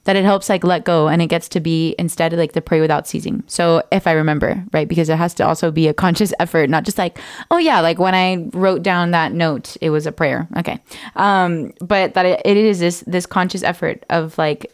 [0.06, 2.80] that it helps like let go and it gets to be instead like the pray
[2.80, 3.42] without ceasing.
[3.48, 6.84] So if I remember, right, because it has to also be a conscious effort, not
[6.84, 7.18] just like,
[7.50, 10.48] oh yeah, like when I wrote down that note, it was a prayer.
[10.56, 10.78] Okay.
[11.16, 14.72] Um, but that it, it is this this conscious effort of like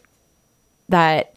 [0.89, 1.32] that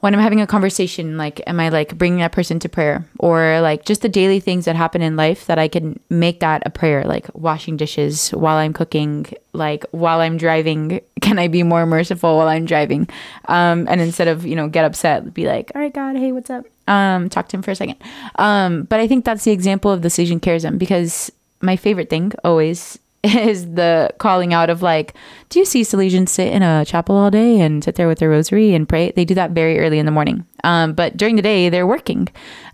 [0.00, 3.60] when I'm having a conversation, like, am I like bringing that person to prayer or
[3.60, 6.70] like just the daily things that happen in life that I can make that a
[6.70, 11.84] prayer, like washing dishes while I'm cooking, like while I'm driving, can I be more
[11.84, 13.08] merciful while I'm driving?
[13.46, 16.50] Um, and instead of, you know, get upset, be like, all right, God, hey, what's
[16.50, 16.64] up?
[16.88, 17.96] Um, talk to him for a second.
[18.36, 22.32] Um, but I think that's the example of the Salesian charism because my favorite thing
[22.42, 25.14] always is the calling out of like,
[25.50, 28.30] do you see Salesians sit in a chapel all day and sit there with their
[28.30, 29.12] rosary and pray?
[29.14, 30.46] They do that very early in the morning.
[30.64, 32.28] Um, but during the day, they're working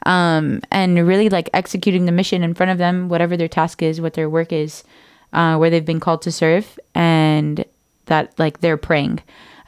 [0.04, 4.00] um, and really like executing the mission in front of them, whatever their task is,
[4.00, 4.85] what their work is,
[5.32, 7.64] uh, where they've been called to serve, and
[8.06, 9.20] that like they're praying.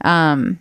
[0.04, 0.60] Um,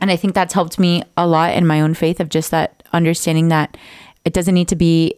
[0.00, 2.82] and I think that's helped me a lot in my own faith of just that
[2.94, 3.76] understanding that
[4.24, 5.14] it doesn't need to be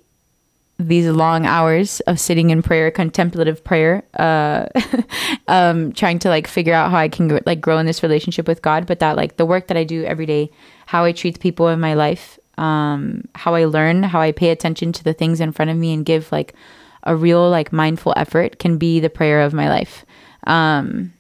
[0.88, 4.66] these long hours of sitting in prayer, contemplative prayer, uh,
[5.48, 8.62] um, trying to like figure out how I can like grow in this relationship with
[8.62, 8.86] God.
[8.86, 10.50] But that like the work that I do every day,
[10.86, 14.92] how I treat people in my life, um, how I learn, how I pay attention
[14.92, 16.54] to the things in front of me and give like
[17.04, 20.04] a real like mindful effort can be the prayer of my life.
[20.46, 21.12] Um,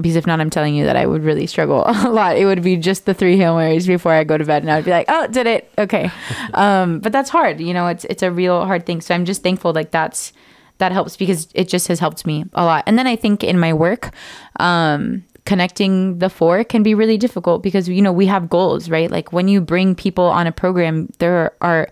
[0.00, 2.36] because if not, I'm telling you that I would really struggle a lot.
[2.36, 4.84] It would be just the three Hail Marys before I go to bed, and I'd
[4.84, 5.70] be like, "Oh, did it?
[5.78, 6.10] Okay."
[6.54, 7.86] um, but that's hard, you know.
[7.88, 9.00] It's it's a real hard thing.
[9.00, 10.32] So I'm just thankful like that's
[10.78, 12.84] that helps because it just has helped me a lot.
[12.86, 14.14] And then I think in my work,
[14.60, 19.10] um, connecting the four can be really difficult because you know we have goals, right?
[19.10, 21.88] Like when you bring people on a program, there are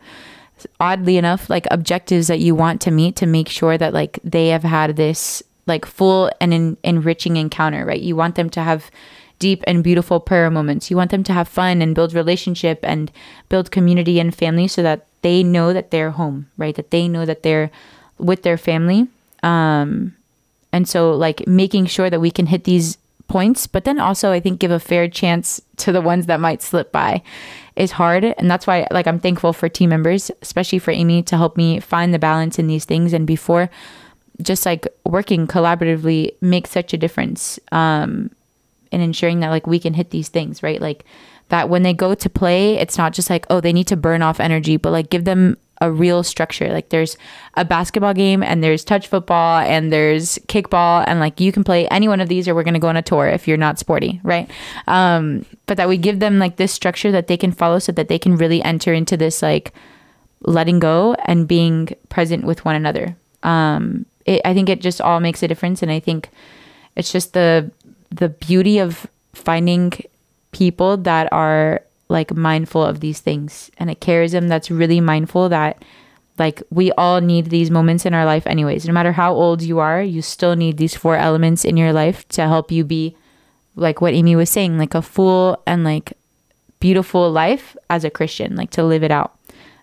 [0.80, 4.48] oddly enough like objectives that you want to meet to make sure that like they
[4.48, 8.00] have had this like full and en- enriching encounter, right?
[8.00, 8.90] You want them to have
[9.38, 10.90] deep and beautiful prayer moments.
[10.90, 13.10] You want them to have fun and build relationship and
[13.48, 16.74] build community and family so that they know that they're home, right?
[16.74, 17.70] That they know that they're
[18.18, 19.08] with their family.
[19.42, 20.16] Um,
[20.72, 22.98] and so like making sure that we can hit these
[23.28, 26.62] points, but then also I think give a fair chance to the ones that might
[26.62, 27.22] slip by
[27.74, 28.24] is hard.
[28.24, 31.80] And that's why like I'm thankful for team members, especially for Amy to help me
[31.80, 33.12] find the balance in these things.
[33.12, 33.68] And before
[34.42, 38.30] just like working collaboratively makes such a difference um,
[38.92, 40.80] in ensuring that like we can hit these things, right?
[40.80, 41.04] Like
[41.48, 44.22] that when they go to play, it's not just like, oh, they need to burn
[44.22, 46.72] off energy, but like give them a real structure.
[46.72, 47.16] Like there's
[47.54, 51.86] a basketball game and there's touch football and there's kickball and like you can play
[51.88, 53.78] any one of these or we're going to go on a tour if you're not
[53.78, 54.50] sporty, right?
[54.86, 58.08] Um, but that we give them like this structure that they can follow so that
[58.08, 59.72] they can really enter into this like
[60.40, 63.16] letting go and being present with one another.
[63.42, 65.82] Um, it, I think it just all makes a difference.
[65.82, 66.30] And I think
[66.96, 67.70] it's just the
[68.10, 69.92] the beauty of finding
[70.52, 73.70] people that are like mindful of these things.
[73.78, 75.82] And a charism that's really mindful that
[76.38, 78.86] like we all need these moments in our life anyways.
[78.86, 82.26] No matter how old you are you still need these four elements in your life
[82.28, 83.16] to help you be
[83.74, 86.14] like what amy was saying like a full and like
[86.80, 89.38] beautiful life as a christian like to live it out.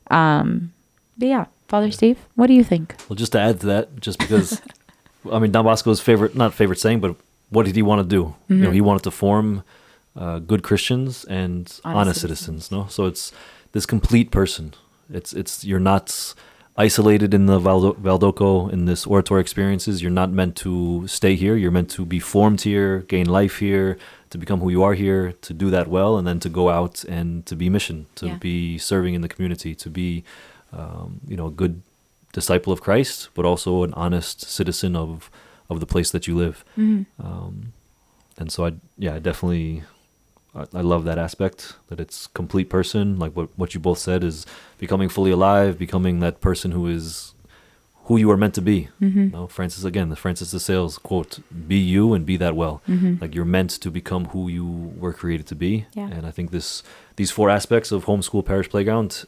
[0.10, 0.74] Um
[1.18, 2.94] but yeah Father Steve, what do you think?
[3.10, 4.62] Well, just to add to that, just because,
[5.32, 7.16] I mean, Don Bosco's favorite, not favorite saying, but
[7.50, 8.26] what did he want to do?
[8.26, 8.54] Mm-hmm.
[8.54, 8.74] You know, mm-hmm.
[8.76, 9.64] he wanted to form
[10.16, 12.66] uh, good Christians and honest, honest citizens.
[12.66, 12.72] citizens.
[12.72, 13.32] No, so it's
[13.72, 14.76] this complete person.
[15.12, 16.36] It's it's you're not
[16.78, 20.00] isolated in the Valdo- Valdocco in this oratory experiences.
[20.00, 21.56] You're not meant to stay here.
[21.56, 23.98] You're meant to be formed here, gain life here,
[24.30, 27.04] to become who you are here, to do that well, and then to go out
[27.06, 28.36] and to be mission, to yeah.
[28.36, 30.24] be serving in the community, to be
[30.76, 31.82] um, you know, a good
[32.34, 35.30] disciple of Christ, but also an honest citizen of
[35.70, 36.66] of the place that you live.
[36.78, 37.26] Mm-hmm.
[37.26, 37.74] Um,
[38.38, 39.84] and so I, yeah, I definitely,
[40.56, 43.18] I, I, love that aspect that it's complete person.
[43.20, 44.46] Like what what you both said is
[44.78, 47.34] becoming fully alive, becoming that person who is
[48.06, 48.90] who you are meant to be.
[49.02, 49.20] Mm-hmm.
[49.20, 52.82] You know, Francis again, the Francis de Sales quote: "Be you and be that well."
[52.90, 53.16] Mm-hmm.
[53.22, 55.86] Like you're meant to become who you were created to be.
[55.94, 56.10] Yeah.
[56.10, 56.84] And I think this
[57.16, 59.26] these four aspects of homeschool parish playground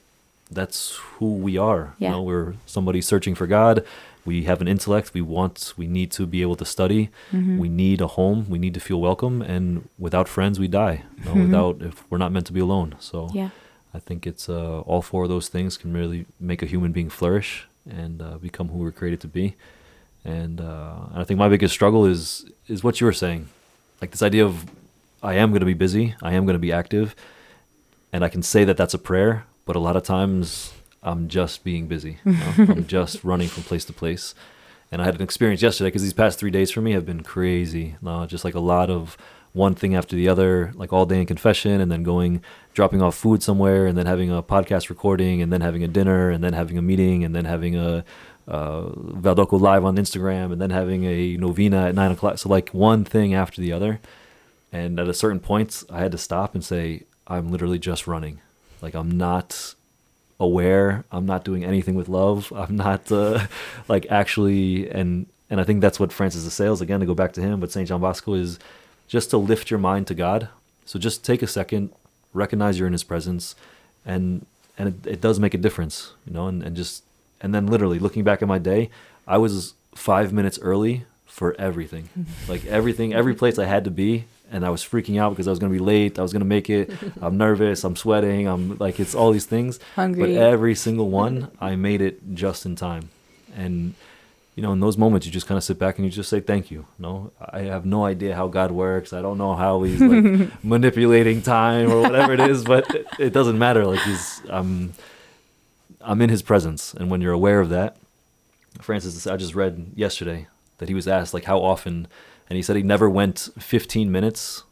[0.51, 1.93] that's who we are.
[1.97, 2.09] Yeah.
[2.09, 3.85] You know, we're somebody searching for God.
[4.25, 5.13] We have an intellect.
[5.13, 5.73] We want.
[5.77, 7.09] We need to be able to study.
[7.31, 7.57] Mm-hmm.
[7.57, 8.47] We need a home.
[8.49, 9.41] We need to feel welcome.
[9.41, 11.03] And without friends, we die.
[11.17, 11.43] You know, mm-hmm.
[11.43, 12.95] Without if we're not meant to be alone.
[12.99, 13.49] So yeah.
[13.93, 17.09] I think it's uh, all four of those things can really make a human being
[17.09, 17.67] flourish.
[17.89, 19.55] and uh, become who we're created to be.
[20.23, 23.47] And, uh, and I think my biggest struggle is is what you were saying,
[24.01, 24.65] like this idea of
[25.21, 27.15] I am going to be busy, I am going to be active,
[28.11, 31.63] and I can say that that's a prayer, but a lot of times I'm just
[31.63, 32.19] being busy.
[32.25, 32.53] you know?
[32.57, 34.33] I'm just running from place to place.
[34.91, 37.23] And I had an experience yesterday because these past three days for me have been
[37.23, 37.95] crazy.
[38.05, 39.17] Uh, just like a lot of
[39.51, 42.43] one thing after the other, like all day in confession, and then going,
[42.73, 46.29] dropping off food somewhere, and then having a podcast recording, and then having a dinner,
[46.29, 48.03] and then having a meeting, and then having a
[48.47, 52.37] uh, Valdocco live on Instagram, and then having a novena at nine o'clock.
[52.37, 54.01] So like one thing after the other.
[54.71, 58.41] And at a certain point, I had to stop and say, I'm literally just running.
[58.81, 59.75] Like I'm not
[60.39, 61.05] aware.
[61.11, 62.51] I'm not doing anything with love.
[62.55, 63.47] I'm not uh,
[63.87, 67.33] like actually, and and I think that's what Francis de Sales again to go back
[67.33, 67.59] to him.
[67.59, 68.59] But Saint John Bosco is
[69.07, 70.49] just to lift your mind to God.
[70.85, 71.91] So just take a second,
[72.33, 73.55] recognize you're in His presence,
[74.05, 74.45] and
[74.77, 76.47] and it, it does make a difference, you know.
[76.47, 77.03] And and just
[77.41, 78.89] and then literally looking back at my day,
[79.27, 82.09] I was five minutes early for everything,
[82.47, 85.51] like everything, every place I had to be and I was freaking out because I
[85.51, 86.19] was gonna be late.
[86.19, 86.91] I was gonna make it.
[87.21, 87.83] I'm nervous.
[87.83, 88.47] I'm sweating.
[88.47, 89.79] I'm like it's all these things.
[89.95, 90.21] Hungry.
[90.21, 93.09] But every single one, I made it just in time.
[93.55, 93.95] And
[94.55, 96.39] you know, in those moments, you just kind of sit back and you just say
[96.39, 96.85] thank you.
[96.97, 99.11] No, I have no idea how God works.
[99.11, 103.33] I don't know how He's like manipulating time or whatever it is, but it, it
[103.33, 103.85] doesn't matter.
[103.85, 104.93] Like He's I'm
[106.01, 107.97] I'm in His presence, and when you're aware of that,
[108.81, 112.07] Francis, I just read yesterday that he was asked like how often
[112.49, 114.63] and he said he never went 15 minutes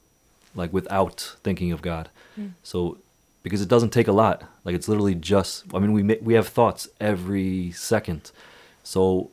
[0.55, 2.09] like without thinking of God.
[2.39, 2.51] Mm.
[2.63, 2.97] So
[3.43, 4.43] because it doesn't take a lot.
[4.63, 8.32] Like it's literally just I mean we ma- we have thoughts every second.
[8.84, 9.32] So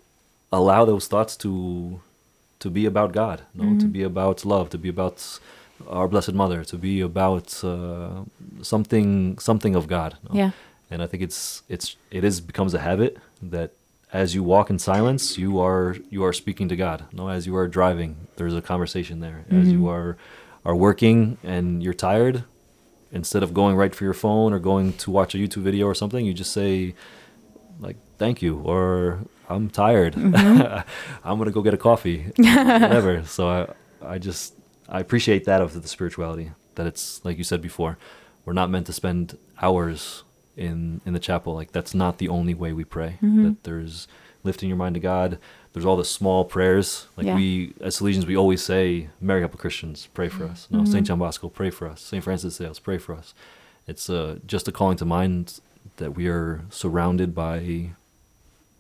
[0.52, 2.00] allow those thoughts to
[2.58, 5.40] to be about God, no, to be about love, to be about
[5.88, 8.24] our blessed mother, to be about uh,
[8.60, 10.18] something something of God.
[10.32, 10.50] Yeah.
[10.90, 13.70] and I think it's it's it is becomes a habit that
[14.12, 17.04] as you walk in silence, you are you are speaking to God.
[17.12, 19.44] No, as you are driving, there's a conversation there.
[19.50, 19.88] As you Mhm.
[19.90, 20.16] are
[20.64, 22.44] are working and you're tired,
[23.12, 25.94] instead of going right for your phone or going to watch a YouTube video or
[25.94, 26.94] something, you just say
[27.80, 30.14] like "Thank you" or "I'm tired.
[31.24, 33.22] I'm gonna go get a coffee." Whatever.
[33.36, 33.66] So I
[34.14, 34.54] I just
[34.88, 37.96] I appreciate that of the spirituality that it's like you said before,
[38.44, 40.24] we're not meant to spend hours
[40.56, 41.54] in in the chapel.
[41.54, 43.18] Like that's not the only way we pray.
[43.22, 43.44] Mhm.
[43.44, 44.08] That there's
[44.42, 45.38] lifting your mind to God.
[45.72, 47.06] There's all the small prayers.
[47.16, 47.36] Like Yeah.
[47.36, 50.88] we as Salesians, we always say, "Mary Help Christians, pray for us." No, Mhm.
[50.88, 52.00] Saint John Bosco, pray for us.
[52.00, 53.34] Saint Francis de Sales, pray for us.
[53.86, 55.60] It's uh, just a calling to mind
[55.96, 57.90] that we are surrounded by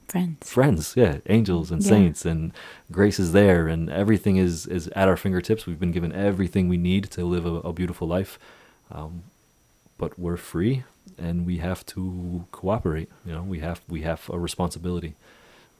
[0.08, 0.50] Friends.
[0.50, 1.88] friends yeah angels and Yeah.
[1.88, 2.52] saints and
[2.90, 6.76] grace is there and everything is is at our fingertips we've been given everything we
[6.76, 8.36] need to live a, a beautiful life
[8.90, 9.22] um,
[9.98, 10.82] but we're free
[11.18, 15.14] and we have to cooperate you know we have we have a responsibility.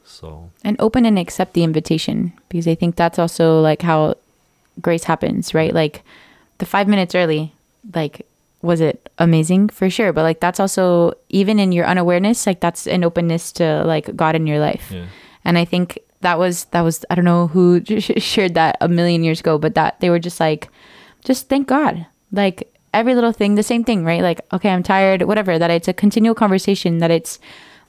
[0.03, 0.49] So.
[0.63, 4.15] And open and accept the invitation because I think that's also like how
[4.81, 5.73] grace happens, right?
[5.73, 6.01] Like
[6.57, 7.53] the five minutes early,
[7.93, 8.25] like
[8.61, 9.69] was it amazing?
[9.69, 13.83] For sure, but like that's also even in your unawareness, like that's an openness to
[13.85, 15.05] like God in your life, yeah.
[15.43, 19.23] And I think that was that was I don't know who shared that a million
[19.23, 20.69] years ago, but that they were just like,
[21.23, 24.21] just thank God, like every little thing, the same thing, right?
[24.21, 25.57] Like okay, I'm tired, whatever.
[25.59, 26.97] That it's a continual conversation.
[26.99, 27.39] That it's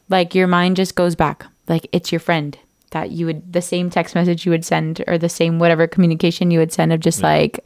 [0.08, 2.58] like your mind just goes back like it's your friend
[2.90, 6.50] that you would the same text message you would send or the same whatever communication
[6.50, 7.28] you would send of just Yeah.
[7.28, 7.64] like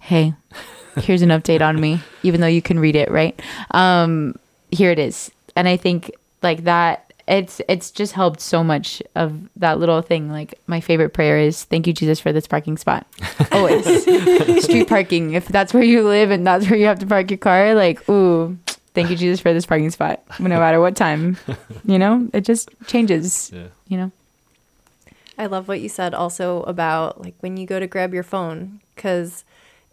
[0.00, 0.34] hey
[0.98, 4.34] here's an update on me even though you can read it right um
[4.72, 6.10] here it is and i think
[6.42, 10.30] like that it's it's just helped so much of that little thing.
[10.30, 13.06] Like my favorite prayer is thank you jesus for this parking spot.
[13.52, 13.84] Always.
[14.64, 15.34] Street parking.
[15.34, 18.08] If that's where you live and that's where you have to park your car like
[18.08, 18.56] ooh
[18.94, 20.22] thank you jesus for this parking spot.
[20.38, 21.36] No matter what time.
[21.84, 22.28] You know?
[22.32, 23.52] It just changes.
[23.52, 23.68] Yeah.
[23.86, 24.12] You know?
[25.38, 28.80] I love what you said also about like when you go to grab your phone
[28.94, 29.44] because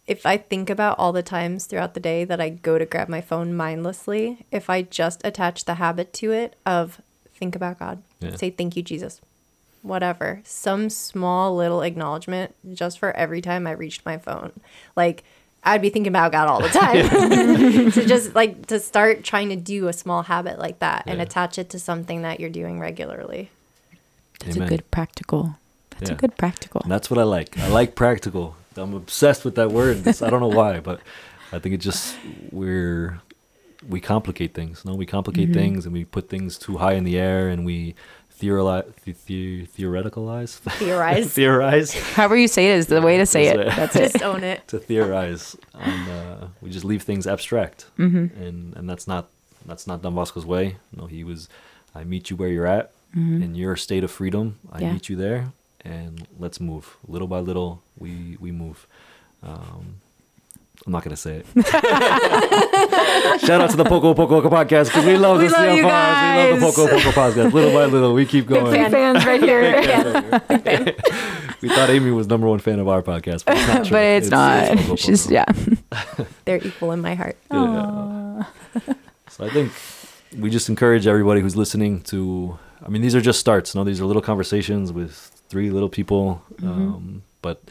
[0.07, 3.09] if I think about all the times throughout the day that I go to grab
[3.09, 7.01] my phone mindlessly, if I just attach the habit to it of
[7.43, 8.35] think about God, Yeah.
[8.37, 9.19] say thank you Jesus,
[9.81, 14.51] whatever, some small little acknowledgement just for every time I reached my phone.
[14.95, 15.23] Like
[15.65, 17.91] I'd be thinking about God all the time.
[17.91, 21.57] so just like to start trying to do a small habit like that and attach
[21.57, 23.49] it to something that you're doing regularly.
[24.39, 24.67] That's Amen.
[24.67, 25.55] a good practical.
[25.91, 26.15] That's Yeah.
[26.15, 26.81] a good practical.
[26.81, 27.57] And that's what I like.
[27.59, 28.55] I like practical.
[28.77, 29.97] I'm obsessed with that word.
[29.97, 30.99] It's- I don't know why, but
[31.51, 32.15] I think it just
[32.51, 33.19] we're
[33.89, 34.83] we complicate things.
[34.85, 35.53] No, we complicate Mhm.
[35.53, 37.95] things and we put things too high in the air and we
[38.29, 41.31] theorize, the, the, theoreticalize, Theorize.
[41.33, 43.57] theorize However you say it is the way to say it.
[43.57, 43.75] That's it.
[43.77, 44.11] That's it.
[44.13, 44.67] just own it.
[44.67, 45.55] to theorize.
[45.73, 48.41] On, uh, we just leave things abstract, Mm-hmm.
[48.43, 49.29] and and that's not
[49.65, 50.75] that's not Don Bosco's way.
[50.95, 51.47] No, he was.
[51.95, 54.57] I meet you where you're at, in your state of freedom.
[54.71, 54.93] I Yeah.
[54.93, 55.51] meet you there,
[55.85, 57.81] and let's move little by little.
[57.97, 58.87] We we move.
[59.41, 60.01] Um,
[60.85, 61.45] I'm not gonna say it.
[63.41, 66.45] Shout out to the Poco Poco podcast because we love We the love you CFRs.
[66.45, 66.65] We love the.
[66.65, 67.53] Poco Poco podcast.
[67.53, 68.73] Little by little, we keep going.
[68.73, 69.71] Big fans right here.
[71.61, 73.85] we thought Amy was number one fan of our podcast, but it's not.
[73.85, 73.91] true.
[73.91, 74.77] but it's, not.
[74.77, 75.45] Poco She's yeah.
[76.45, 77.37] They're equal in my heart.
[77.51, 78.43] Yeah.
[79.29, 79.71] So I think
[80.37, 82.57] we just encourage everybody who's listening to.
[82.83, 83.73] I mean, these are just starts.
[83.73, 86.41] No, these are little conversations with three little people.
[86.61, 87.61] Um, but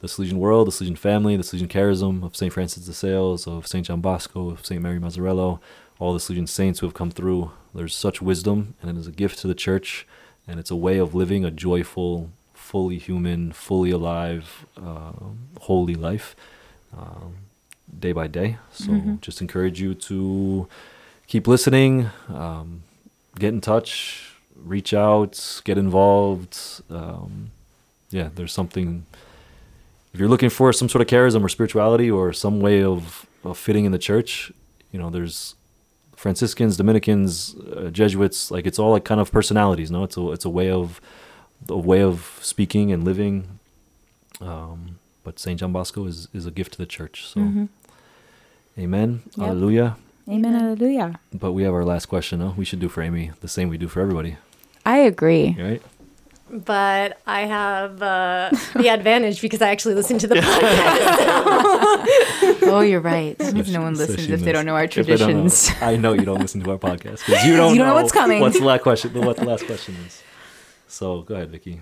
[0.00, 2.52] the Salesian world, the Salesian family, the Salesian charism of St.
[2.52, 3.86] Francis de Sales, of St.
[3.86, 4.80] John Bosco, of St.
[4.82, 5.60] Mary Mazzarello,
[5.98, 7.50] all the Salesian saints who have come through.
[7.74, 10.06] There's such wisdom, and it is a gift to the church,
[10.48, 15.12] and it's a way of living a joyful, fully human, fully alive, uh,
[15.60, 16.34] holy life.
[16.96, 17.36] Um,
[17.98, 18.56] day by day.
[18.72, 20.68] So just encourage you to
[21.26, 22.82] keep listening, um,
[23.38, 26.56] get in touch, reach out, get involved.
[26.90, 27.50] Um,
[28.10, 29.06] yeah, there's something.
[30.12, 33.56] If you're looking for some sort of charism or spirituality or some way of, of
[33.56, 34.50] fitting in the church,
[34.90, 35.54] you know, there's
[36.16, 38.50] Franciscans, Dominicans, uh, Jesuits.
[38.50, 39.90] Like it's all like kind of personalities.
[39.90, 41.00] No, it's a it's a way of
[41.68, 43.58] a way of speaking and living.
[44.40, 47.26] Um, but Saint John Bosco is is a gift to the church.
[47.26, 47.68] So,
[48.78, 49.46] Amen, Yep.
[49.46, 49.96] Hallelujah.
[50.28, 50.54] Amen.
[50.54, 51.18] Hallelujah.
[51.32, 52.38] But we have our last question.
[52.38, 54.36] No, we should do for Amy the same we do for everybody,
[54.86, 55.56] I agree.
[55.58, 55.82] right?
[56.52, 62.00] But I have uh, the advantage because I actually listen to the podcast.
[62.62, 63.36] Oh, you're right.
[63.50, 65.70] That means no one listens she if they don't know our If know- traditions.
[65.80, 68.12] I know you don't listen to our podcast because you don't, You don't know what's
[68.12, 68.40] coming.
[68.40, 69.12] What's the last question?
[69.24, 70.22] What the last question is?
[70.88, 71.80] So go ahead, Vicky.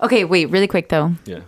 [0.00, 1.12] Okay, wait, really quick though.
[1.26, 1.40] Yeah.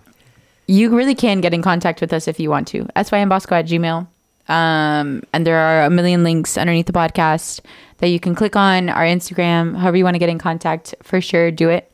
[0.68, 2.84] You really can get in contact with us if you want to.
[2.96, 4.06] symbosco at gmail.
[4.48, 7.60] Um, and there are a million links underneath the podcast
[7.98, 11.20] that you can click on our Instagram, however you want to get in contact, for
[11.20, 11.90] sure, do it.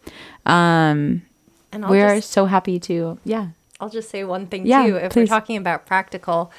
[0.47, 1.23] Um,
[1.73, 3.49] And I'll we are so happy to, yeah.
[3.81, 4.97] I'll just say one thing Yeah, too.
[4.97, 5.23] If please.
[5.23, 6.53] we're talking about practical,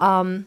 [0.00, 0.46] um,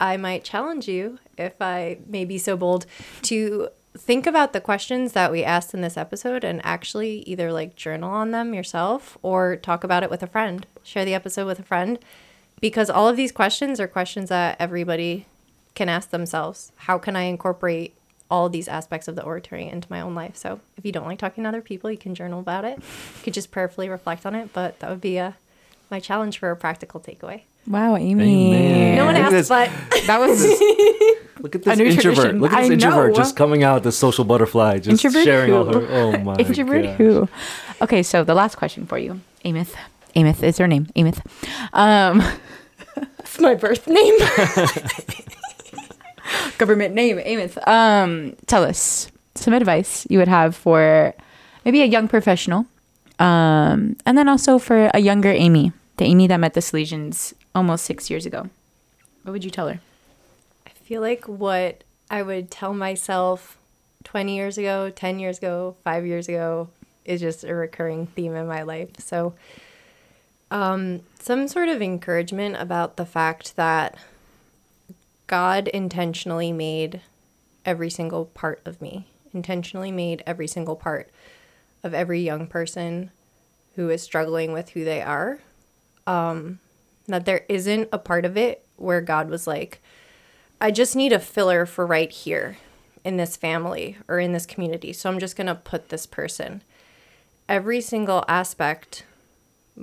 [0.00, 2.86] I might challenge you, if I may be so bold,
[3.22, 7.76] to think about the questions that we asked in this episode and actually either like
[7.76, 10.66] journal on them yourself or talk about it with a friend.
[10.82, 11.98] Share the episode with a friend
[12.60, 15.26] because all of these questions are questions that everybody
[15.76, 16.72] can ask themselves.
[16.76, 17.94] How can I incorporate
[18.30, 20.36] all these aspects of the oratory into my own life?
[20.36, 22.78] So if you don't like talking to other people, you can journal about it.
[22.78, 25.36] You could just prayerfully reflect on it, but that would be a
[25.90, 27.42] my challenge for a practical takeaway.
[27.66, 28.54] Wow, Amy.
[28.54, 28.96] Amen.
[28.96, 29.48] No one asked, this.
[29.48, 29.68] but
[30.06, 30.42] That was
[31.40, 32.00] Look at this introvert.
[32.02, 32.40] tradition.
[32.40, 33.16] Look at this I introvert know.
[33.16, 35.56] just coming out, this social butterfly, just introvert sharing who?
[35.56, 35.86] all her.
[35.90, 36.96] Oh my introvert gosh.
[36.96, 37.28] who?
[37.82, 39.74] Okay, so the last question for you, Amith.
[40.16, 40.86] Amith is her name.
[40.96, 41.20] Amith.
[41.74, 42.22] Um,
[43.18, 44.14] it's my birth name.
[46.58, 47.56] government name, Amith.
[47.66, 51.14] Um, tell us some advice you would have for
[51.64, 52.66] maybe a young professional,
[53.18, 57.84] um, and then also for a younger Amy, the Amy that met the Salesians almost
[57.84, 58.48] six years ago.
[59.22, 59.80] What would you tell her?
[60.66, 63.56] I feel like what I would tell myself
[64.04, 66.68] 20 years ago, 10 years ago, five years ago
[67.04, 68.90] is just a recurring theme in my life.
[68.98, 69.34] So,
[70.50, 73.96] um, some sort of encouragement about the fact that
[75.26, 77.00] God intentionally made
[77.64, 81.10] every single part of me, intentionally made every single part
[81.82, 83.10] of every young person
[83.76, 85.40] who is struggling with who they are.
[86.06, 86.58] Um,
[87.06, 89.80] that there isn't a part of it where God was like,
[90.60, 92.56] I just need a filler for right here
[93.04, 94.92] in this family or in this community.
[94.92, 96.62] So I'm just going to put this person.
[97.48, 99.04] Every single aspect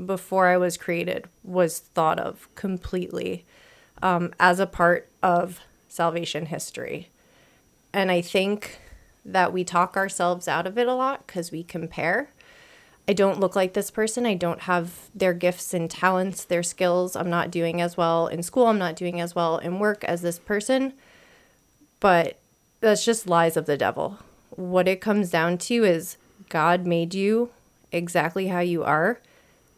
[0.05, 3.45] before I was created was thought of completely
[4.01, 7.09] um, as a part of salvation history.
[7.93, 8.79] And I think
[9.25, 12.29] that we talk ourselves out of it a lot because we compare.
[13.07, 14.25] I don't look like this person.
[14.25, 17.15] I don't have their gifts and talents, their skills.
[17.15, 18.67] I'm not doing as well in school.
[18.67, 20.93] I'm not doing as well in work as this person.
[21.99, 22.37] But
[22.79, 24.19] that's just lies of the devil.
[24.51, 26.17] What it comes down to is
[26.49, 27.49] God made you
[27.91, 29.19] exactly how you are.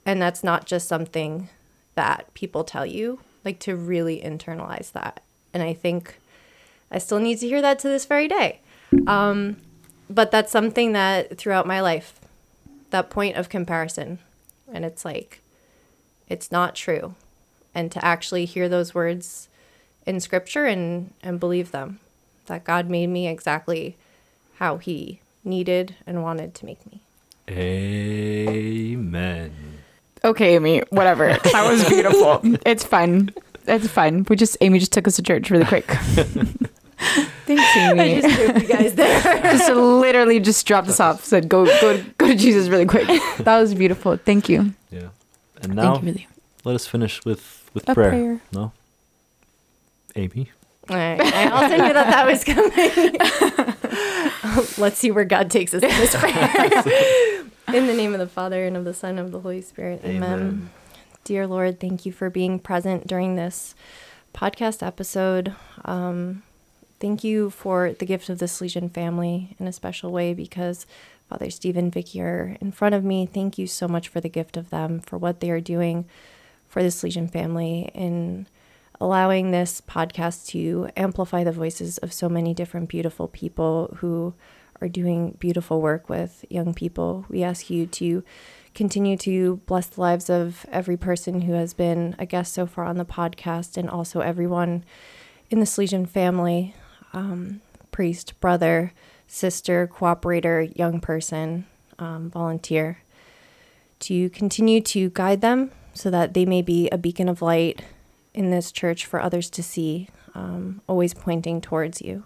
[0.05, 1.49] And that's not just something
[1.95, 5.21] that people tell you, like to really internalize that.
[5.53, 6.17] And I think
[6.91, 8.59] I still need to hear that to this very day.
[9.07, 9.57] Um,
[10.09, 12.19] but that's something that throughout my life,
[12.91, 14.19] that point of comparison,
[14.71, 15.41] and it's like,
[16.29, 17.15] it's not true.
[17.73, 19.47] And to actually hear those words
[20.05, 21.99] in scripture and, and believe them,
[22.45, 23.95] that God made me exactly
[24.55, 27.01] how He needed and wanted to make me.
[27.49, 29.62] Amen.
[30.25, 31.27] Okay, Amy, whatever.
[31.43, 32.39] That was beautiful.
[32.65, 33.29] it's fun.
[33.67, 34.25] It's fun.
[34.29, 35.85] We just Amy just took us to church really quick.
[37.45, 38.21] Thanks, I Amy.
[38.21, 39.21] just threw you guys there.
[39.41, 41.23] just literally just dropped us off.
[41.25, 43.07] Said go go go to Jesus really quick.
[43.39, 44.15] That was beautiful.
[44.17, 44.73] Thank you.
[44.89, 45.09] Yeah.
[45.61, 46.27] And now Thank you really.
[46.63, 48.09] let us finish with with prayer.
[48.09, 48.39] prayer.
[48.53, 48.71] No.
[50.15, 50.51] Amy.
[50.89, 51.19] All right.
[51.21, 52.71] I also knew that that was coming.
[54.77, 57.31] Let's see where God takes us in this prayer.
[57.67, 60.01] In the name of the Father and of the Son and of the Holy Spirit.
[60.03, 60.23] Amen.
[60.23, 60.69] Amen.
[61.23, 63.75] Dear Lord, thank you for being present during this
[64.33, 65.55] podcast episode.
[65.85, 66.43] Um,
[66.99, 70.85] thank you for the gift of this Salesian family in a special way because
[71.29, 73.25] Father Steve and Vicky are in front of me.
[73.25, 76.05] Thank you so much for the gift of them, for what they are doing
[76.67, 78.47] for this Salesian family in
[78.99, 84.33] allowing this podcast to amplify the voices of so many different beautiful people who
[84.83, 87.25] are doing beautiful work with young people.
[87.29, 88.23] We ask you to
[88.75, 92.83] continue to bless the lives of every person who has been a guest so far
[92.85, 94.83] on the podcast and also everyone
[95.49, 96.75] in the Salesian family
[97.13, 97.61] um,
[97.91, 98.91] priest, brother,
[99.25, 101.65] sister, cooperator, young person,
[101.97, 102.99] um, volunteer
[103.99, 107.83] to continue to guide them so that they may be a beacon of light
[108.33, 112.25] in this church for others to see, um, always pointing towards you.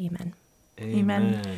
[0.00, 0.34] Amen.
[0.80, 1.22] Amen.
[1.22, 1.48] In the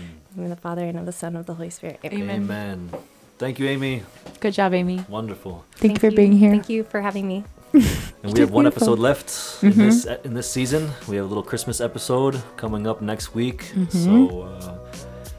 [0.43, 2.01] name the Father and of the Son and of the Holy Spirit.
[2.05, 2.21] Amen.
[2.23, 2.41] Amen.
[2.43, 2.91] Amen.
[3.39, 4.03] Thank you, Amy.
[4.41, 5.05] Good job, Amy.
[5.09, 5.64] Wonderful.
[5.77, 6.51] Thank, you for being here.
[6.51, 7.45] Thank you for having me.
[8.23, 8.95] And we have one beautiful.
[8.95, 10.91] episode left in this in this season.
[11.07, 13.73] We have a little Christmas episode coming up next week.
[13.91, 14.79] So uh,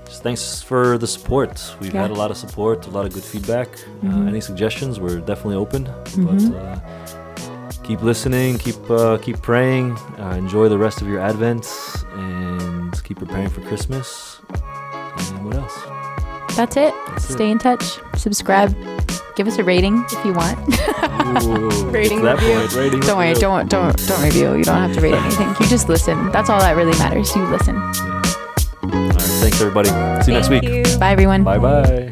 [0.06, 1.76] just thanks for the support.
[1.82, 3.68] We've had a lot of support, a lot of good feedback.
[4.04, 4.28] Uh, Mhm.
[4.30, 5.00] any suggestions?
[5.02, 5.84] We're definitely open.
[5.88, 6.26] Mhm.
[6.28, 6.80] But uh,
[7.84, 9.98] keep listening, keep uh, keep praying.
[10.22, 11.66] Uh, enjoy the rest of your Advent,
[12.14, 14.40] and keep preparing for Christmas.
[14.50, 15.76] And what else?
[16.56, 16.94] That's it.
[17.08, 17.34] That's it.
[17.34, 17.84] Stay in touch.
[18.16, 18.76] Subscribe.
[19.36, 20.58] Give us a rating if you want.
[21.46, 22.54] Ooh, Rating review.
[22.56, 23.30] point, rating don't worry.
[23.30, 23.42] review.
[23.42, 24.56] Don't don't don't review.
[24.56, 25.48] You don't have to rate anything.
[25.60, 26.32] You just listen.
[26.32, 27.36] That's all that really matters.
[27.36, 27.76] You listen.
[27.76, 28.22] Yeah.
[28.84, 29.22] All right.
[29.22, 29.90] Thanks, everybody.
[30.24, 30.64] See you next week.
[30.64, 30.84] you.
[30.98, 31.44] Bye, everyone.
[31.44, 32.12] Bye bye.